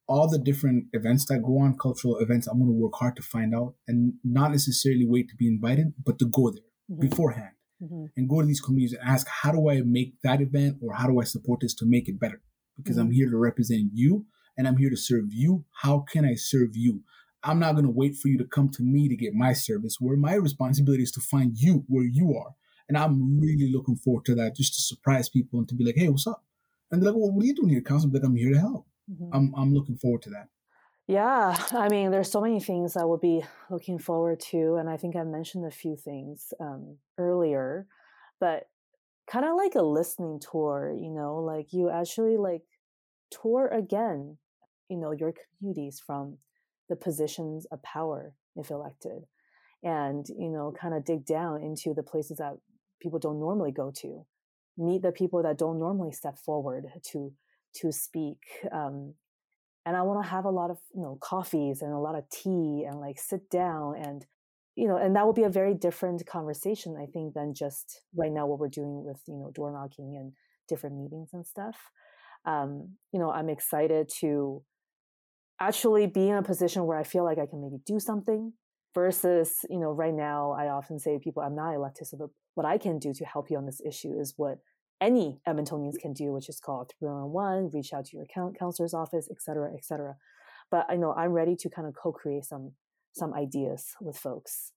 all 0.08 0.30
the 0.30 0.40
different 0.40 0.86
events 0.94 1.26
that 1.28 1.42
go 1.44 1.60
on, 1.60 1.78
cultural 1.78 2.18
events, 2.18 2.48
I'm 2.48 2.60
going 2.60 2.70
to 2.70 2.74
work 2.74 2.94
hard 2.96 3.16
to 3.16 3.22
find 3.22 3.56
out 3.56 3.76
and 3.88 4.14
not 4.24 4.52
necessarily 4.52 5.06
wait 5.08 5.30
to 5.30 5.36
be 5.36 5.48
invited, 5.48 5.94
but 6.04 6.20
to 6.20 6.26
go 6.26 6.52
there 6.52 6.64
mm-hmm. 6.92 7.08
beforehand 7.08 7.52
mm-hmm. 7.82 8.06
and 8.18 8.30
go 8.30 8.42
to 8.42 8.48
these 8.48 8.62
communities 8.62 8.98
and 8.98 9.08
ask, 9.08 9.28
how 9.28 9.52
do 9.52 9.70
I 9.70 9.82
make 9.86 10.22
that 10.24 10.42
event 10.42 10.78
or 10.82 10.94
how 10.96 11.08
do 11.08 11.22
I 11.22 11.24
support 11.24 11.62
this 11.62 11.74
to 11.76 11.86
make 11.86 12.10
it 12.10 12.20
better? 12.20 12.42
Because 12.78 12.98
mm-hmm. 12.98 13.08
I'm 13.08 13.12
here 13.12 13.30
to 13.30 13.38
represent 13.38 13.92
you 13.94 14.26
and 14.58 14.68
I'm 14.68 14.78
here 14.78 14.90
to 14.90 14.98
serve 14.98 15.26
you. 15.30 15.66
How 15.82 16.00
can 16.00 16.26
I 16.26 16.36
serve 16.36 16.72
you? 16.74 17.02
I'm 17.44 17.60
not 17.60 17.74
going 17.74 17.86
to 17.86 17.92
wait 17.92 18.16
for 18.16 18.28
you 18.28 18.38
to 18.38 18.46
come 18.46 18.70
to 18.70 18.84
me 18.84 19.10
to 19.10 19.16
get 19.16 19.34
my 19.34 19.54
service, 19.54 19.98
where 20.00 20.18
my 20.18 20.36
responsibility 20.36 21.04
is 21.04 21.12
to 21.14 21.22
find 21.22 21.58
you 21.58 21.84
where 21.88 22.06
you 22.06 22.36
are. 22.36 22.56
And 22.88 22.98
I'm 22.98 23.40
really 23.40 23.72
looking 23.72 23.96
forward 23.96 24.26
to 24.26 24.36
that, 24.36 24.56
just 24.56 24.76
to 24.76 24.82
surprise 24.82 25.30
people 25.30 25.60
and 25.60 25.68
to 25.70 25.76
be 25.76 25.86
like, 25.86 25.96
hey, 25.96 26.10
what's 26.10 26.28
up? 26.28 26.44
And 26.92 27.02
they're 27.02 27.12
like, 27.12 27.20
well, 27.20 27.32
what 27.32 27.44
are 27.44 27.48
you 27.48 27.56
doing 27.56 27.70
here, 27.70 27.82
Council? 27.82 28.10
like, 28.12 28.24
I'm 28.24 28.36
here 28.36 28.54
to 28.54 28.60
help. 28.60 28.88
Mm-hmm. 29.12 29.34
I'm 29.34 29.54
I'm 29.58 29.74
looking 29.74 29.98
forward 29.98 30.22
to 30.24 30.30
that. 30.32 30.48
Yeah, 31.08 31.58
I 31.72 31.90
mean, 31.90 32.12
there's 32.12 32.32
so 32.32 32.40
many 32.40 32.62
things 32.62 32.96
I 32.96 33.04
will 33.04 33.18
be 33.18 33.44
looking 33.70 34.00
forward 34.00 34.40
to, 34.52 34.76
and 34.76 34.90
I 34.90 34.96
think 34.96 35.16
I 35.18 35.24
mentioned 35.24 35.66
a 35.66 35.72
few 35.72 35.98
things 35.98 36.54
um, 36.62 36.98
earlier, 37.18 37.88
but 38.40 38.70
kind 39.30 39.46
of 39.46 39.58
like 39.58 39.76
a 39.76 39.82
listening 39.82 40.40
tour, 40.40 40.96
you 40.98 41.12
know, 41.12 41.38
like 41.38 41.74
you 41.74 41.90
actually 41.90 42.38
like 42.38 42.62
tour 43.32 43.68
again, 43.68 44.38
you 44.90 44.98
know, 44.98 45.12
your 45.12 45.34
communities 45.34 46.02
from 46.06 46.38
the 46.90 46.96
positions 46.96 47.66
of 47.72 47.82
power 47.84 48.34
if 48.56 48.70
elected, 48.70 49.24
and 49.84 50.26
you 50.30 50.50
know, 50.50 50.74
kind 50.80 50.94
of 50.94 51.06
dig 51.06 51.26
down 51.26 51.62
into 51.62 51.94
the 51.94 52.04
places 52.04 52.38
that 52.38 52.54
people 53.02 53.20
don't 53.20 53.40
normally 53.40 53.72
go 53.72 53.92
to, 54.02 54.26
meet 54.78 55.02
the 55.02 55.12
people 55.12 55.44
that 55.44 55.58
don't 55.58 55.80
normally 55.80 56.12
step 56.12 56.38
forward 56.38 56.86
to 57.12 57.34
to 57.76 57.92
speak. 57.92 58.40
Um, 58.72 59.16
and 59.86 59.98
I 59.98 60.04
want 60.04 60.24
to 60.24 60.30
have 60.30 60.46
a 60.46 60.50
lot 60.50 60.70
of 60.70 60.78
you 60.94 61.02
know 61.02 61.18
coffees 61.22 61.82
and 61.82 61.94
a 61.94 62.00
lot 62.00 62.16
of 62.16 62.30
tea 62.30 62.86
and 62.88 63.00
like 63.00 63.20
sit 63.20 63.50
down 63.50 63.96
and 63.98 64.26
you 64.76 64.88
know 64.88 64.98
and 64.98 65.16
that 65.16 65.26
will 65.26 65.34
be 65.34 65.44
a 65.44 65.50
very 65.50 65.74
different 65.74 66.26
conversation 66.26 66.96
I 67.02 67.06
think 67.06 67.34
than 67.34 67.54
just 67.54 68.02
right 68.16 68.32
now 68.32 68.46
what 68.48 68.60
we're 68.60 68.70
doing 68.70 69.04
with 69.04 69.22
you 69.28 69.36
know 69.36 69.52
door 69.54 69.72
knocking 69.72 70.16
and 70.18 70.34
different 70.68 70.96
meetings 70.96 71.30
and 71.34 71.46
stuff. 71.46 71.78
Um, 72.46 72.96
you 73.12 73.20
know, 73.20 73.32
I'm 73.32 73.50
excited 73.50 74.10
to 74.20 74.64
actually 75.60 76.08
be 76.08 76.30
in 76.30 76.38
a 76.38 76.44
position 76.44 76.86
where 76.86 76.98
I 76.98 77.04
feel 77.04 77.24
like 77.24 77.38
I 77.38 77.46
can 77.46 77.62
maybe 77.62 77.80
do 77.86 78.00
something 78.00 78.54
versus 78.94 79.66
you 79.70 79.80
know 79.80 79.92
right 79.92 80.14
now 80.14 80.52
I 80.52 80.68
often 80.68 81.00
say 81.00 81.14
to 81.14 81.20
people 81.20 81.42
I'm 81.42 81.56
not 81.56 81.74
elected 81.74 82.08
so 82.08 82.18
the, 82.18 82.28
what 82.56 82.66
I 82.66 82.78
can 82.78 83.00
do 83.00 83.14
to 83.14 83.26
help 83.26 83.50
you 83.50 83.58
on 83.58 83.66
this 83.66 83.82
issue 83.86 84.14
is 84.20 84.34
what 84.38 84.60
any 85.02 85.40
Edmontonians 85.48 86.00
can 86.00 86.14
do, 86.14 86.32
which 86.32 86.48
is 86.48 86.60
called 86.60 86.92
311, 87.00 87.72
reach 87.74 87.92
out 87.94 88.06
to 88.06 88.18
your 88.18 88.26
counselor's 88.58 88.94
office, 88.94 89.28
et 89.30 89.42
cetera, 89.42 89.72
et 89.74 89.84
cetera. 89.84 90.16
But 90.72 90.86
I 90.90 90.96
know 90.96 91.14
I'm 91.14 91.32
ready 91.32 91.56
to 91.58 91.70
kind 91.70 91.88
of 91.88 91.94
co-create 91.96 92.46
some 92.46 92.72
some 93.14 93.34
ideas 93.34 93.94
with 94.02 94.18
folks. 94.18 94.72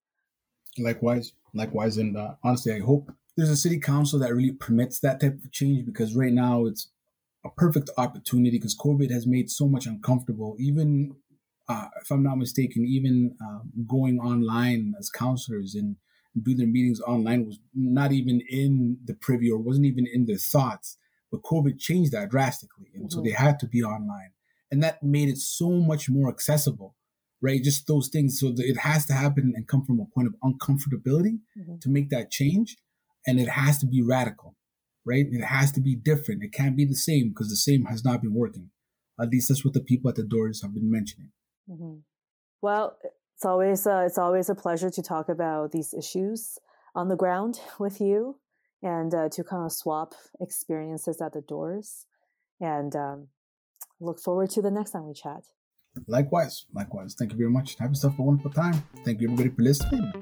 Likewise, 0.78 1.32
likewise, 1.54 1.96
and 1.96 2.16
uh, 2.16 2.34
honestly, 2.44 2.74
I 2.74 2.80
hope 2.80 3.10
there's 3.36 3.48
a 3.48 3.56
city 3.56 3.78
council 3.78 4.18
that 4.18 4.34
really 4.34 4.52
permits 4.52 5.00
that 5.00 5.20
type 5.20 5.38
of 5.42 5.52
change 5.52 5.86
because 5.86 6.14
right 6.14 6.32
now 6.32 6.66
it's 6.66 6.88
a 7.46 7.50
perfect 7.56 7.90
opportunity 7.96 8.58
because 8.58 8.76
COVID 8.76 9.10
has 9.10 9.26
made 9.26 9.50
so 9.50 9.68
much 9.68 9.86
uncomfortable. 9.86 10.56
Even 10.58 11.16
uh, 11.68 11.88
if 12.00 12.10
I'm 12.10 12.22
not 12.22 12.38
mistaken, 12.38 12.84
even 12.86 13.36
um, 13.40 13.70
going 13.88 14.18
online 14.18 14.94
as 14.98 15.10
counselors 15.10 15.74
and 15.74 15.96
do 16.40 16.54
their 16.54 16.66
meetings 16.66 17.00
online 17.00 17.46
was 17.46 17.58
not 17.74 18.12
even 18.12 18.40
in 18.48 18.98
the 19.04 19.14
privy 19.14 19.50
or 19.50 19.58
wasn't 19.58 19.86
even 19.86 20.06
in 20.12 20.26
their 20.26 20.36
thoughts. 20.36 20.98
But 21.30 21.42
COVID 21.42 21.78
changed 21.78 22.12
that 22.12 22.30
drastically. 22.30 22.86
And 22.94 23.04
mm-hmm. 23.04 23.18
so 23.18 23.22
they 23.22 23.30
had 23.30 23.58
to 23.60 23.66
be 23.66 23.82
online. 23.82 24.32
And 24.70 24.82
that 24.82 25.02
made 25.02 25.28
it 25.28 25.38
so 25.38 25.70
much 25.70 26.08
more 26.08 26.28
accessible, 26.28 26.94
right? 27.40 27.62
Just 27.62 27.86
those 27.86 28.08
things. 28.08 28.38
So 28.38 28.52
it 28.56 28.78
has 28.78 29.06
to 29.06 29.12
happen 29.12 29.52
and 29.56 29.66
come 29.66 29.84
from 29.84 30.00
a 30.00 30.06
point 30.14 30.28
of 30.28 30.34
uncomfortability 30.44 31.38
mm-hmm. 31.58 31.76
to 31.80 31.88
make 31.88 32.10
that 32.10 32.30
change. 32.30 32.76
And 33.26 33.40
it 33.40 33.48
has 33.48 33.78
to 33.78 33.86
be 33.86 34.02
radical, 34.02 34.55
right? 35.06 35.26
It 35.30 35.44
has 35.44 35.72
to 35.72 35.80
be 35.80 35.94
different. 35.94 36.42
It 36.42 36.52
can't 36.52 36.76
be 36.76 36.84
the 36.84 36.94
same 36.94 37.30
because 37.30 37.48
the 37.48 37.56
same 37.56 37.84
has 37.86 38.04
not 38.04 38.22
been 38.22 38.34
working. 38.34 38.70
At 39.20 39.30
least 39.30 39.48
that's 39.48 39.64
what 39.64 39.74
the 39.74 39.80
people 39.80 40.10
at 40.10 40.16
the 40.16 40.24
doors 40.24 40.62
have 40.62 40.74
been 40.74 40.90
mentioning. 40.90 41.30
Mm-hmm. 41.70 42.00
Well, 42.60 42.98
it's 43.36 43.44
always 43.44 43.86
uh, 43.86 44.04
it's 44.06 44.18
always 44.18 44.48
a 44.48 44.54
pleasure 44.54 44.90
to 44.90 45.02
talk 45.02 45.28
about 45.28 45.72
these 45.72 45.94
issues 45.94 46.58
on 46.94 47.08
the 47.08 47.16
ground 47.16 47.60
with 47.78 48.00
you 48.00 48.38
and 48.82 49.14
uh, 49.14 49.28
to 49.30 49.44
kind 49.44 49.64
of 49.64 49.72
swap 49.72 50.14
experiences 50.40 51.20
at 51.20 51.32
the 51.32 51.42
doors 51.42 52.06
and 52.60 52.96
um, 52.96 53.28
look 54.00 54.18
forward 54.18 54.50
to 54.50 54.62
the 54.62 54.70
next 54.70 54.90
time 54.90 55.06
we 55.06 55.14
chat 55.14 55.44
likewise 56.06 56.66
likewise 56.74 57.14
thank 57.18 57.32
you 57.32 57.38
very 57.38 57.50
much 57.50 57.76
have 57.78 57.90
yourself 57.90 58.18
a 58.18 58.22
wonderful 58.22 58.50
time 58.50 58.82
thank 59.04 59.20
you 59.20 59.30
everybody 59.30 59.54
for 59.54 59.62
listening 59.62 60.12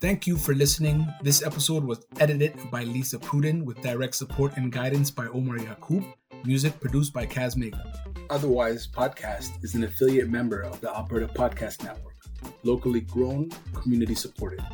Thank 0.00 0.26
you 0.26 0.38
for 0.38 0.54
listening. 0.54 1.06
This 1.22 1.42
episode 1.42 1.84
was 1.84 2.06
edited 2.18 2.54
by 2.70 2.84
Lisa 2.84 3.18
Pruden 3.18 3.64
with 3.64 3.82
direct 3.82 4.14
support 4.14 4.56
and 4.56 4.72
guidance 4.72 5.10
by 5.10 5.26
Omar 5.26 5.58
Yakub. 5.58 6.04
Music 6.42 6.80
produced 6.80 7.12
by 7.12 7.26
Kaz 7.26 7.54
Mega. 7.54 7.84
Otherwise 8.30 8.86
Podcast 8.86 9.62
is 9.62 9.74
an 9.74 9.84
affiliate 9.84 10.30
member 10.30 10.62
of 10.62 10.80
the 10.80 10.88
Alberta 10.88 11.26
Podcast 11.26 11.84
Network, 11.84 12.14
locally 12.62 13.02
grown, 13.02 13.50
community 13.74 14.14
supported. 14.14 14.64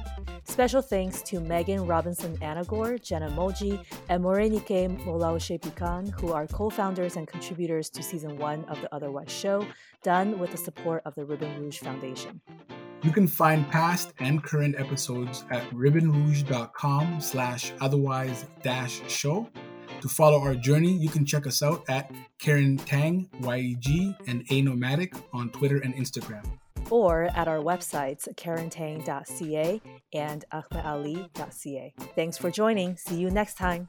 Special 0.44 0.80
thanks 0.80 1.22
to 1.22 1.40
Megan 1.40 1.84
Robinson 1.88 2.36
Anagor, 2.36 3.02
Jenna 3.02 3.28
Moji, 3.30 3.84
and 4.08 4.22
Morenike 4.22 5.04
Olaosebikan, 5.06 6.08
who 6.20 6.32
are 6.32 6.46
co 6.46 6.70
founders 6.70 7.16
and 7.16 7.26
contributors 7.26 7.90
to 7.90 8.00
season 8.00 8.36
one 8.36 8.64
of 8.66 8.80
The 8.80 8.94
Otherwise 8.94 9.32
Show, 9.32 9.66
done 10.04 10.38
with 10.38 10.52
the 10.52 10.56
support 10.56 11.02
of 11.04 11.16
the 11.16 11.24
Ribbon 11.24 11.60
Rouge 11.60 11.78
Foundation. 11.80 12.40
You 13.06 13.12
can 13.12 13.28
find 13.28 13.70
past 13.70 14.12
and 14.18 14.42
current 14.42 14.74
episodes 14.76 15.44
at 15.50 15.62
ribbonrouge.com 15.70 17.20
slash 17.20 17.72
otherwise 17.80 18.46
dash 18.62 19.00
show 19.08 19.48
to 20.00 20.08
follow 20.08 20.40
our 20.40 20.54
journey, 20.54 20.92
you 20.92 21.08
can 21.08 21.24
check 21.24 21.46
us 21.46 21.62
out 21.62 21.84
at 21.88 22.10
Karen 22.38 22.76
Tang, 22.76 23.28
YEG, 23.40 24.16
and 24.26 24.44
A 24.50 24.60
Nomadic 24.60 25.14
on 25.32 25.50
Twitter 25.50 25.78
and 25.78 25.94
Instagram. 25.94 26.44
Or 26.90 27.30
at 27.34 27.48
our 27.48 27.58
websites, 27.58 28.28
karentang.ca 28.34 29.80
and 30.12 30.44
ahmedali.ca. 30.52 31.94
Thanks 32.14 32.38
for 32.38 32.50
joining. 32.50 32.96
See 32.96 33.16
you 33.16 33.30
next 33.30 33.54
time. 33.54 33.88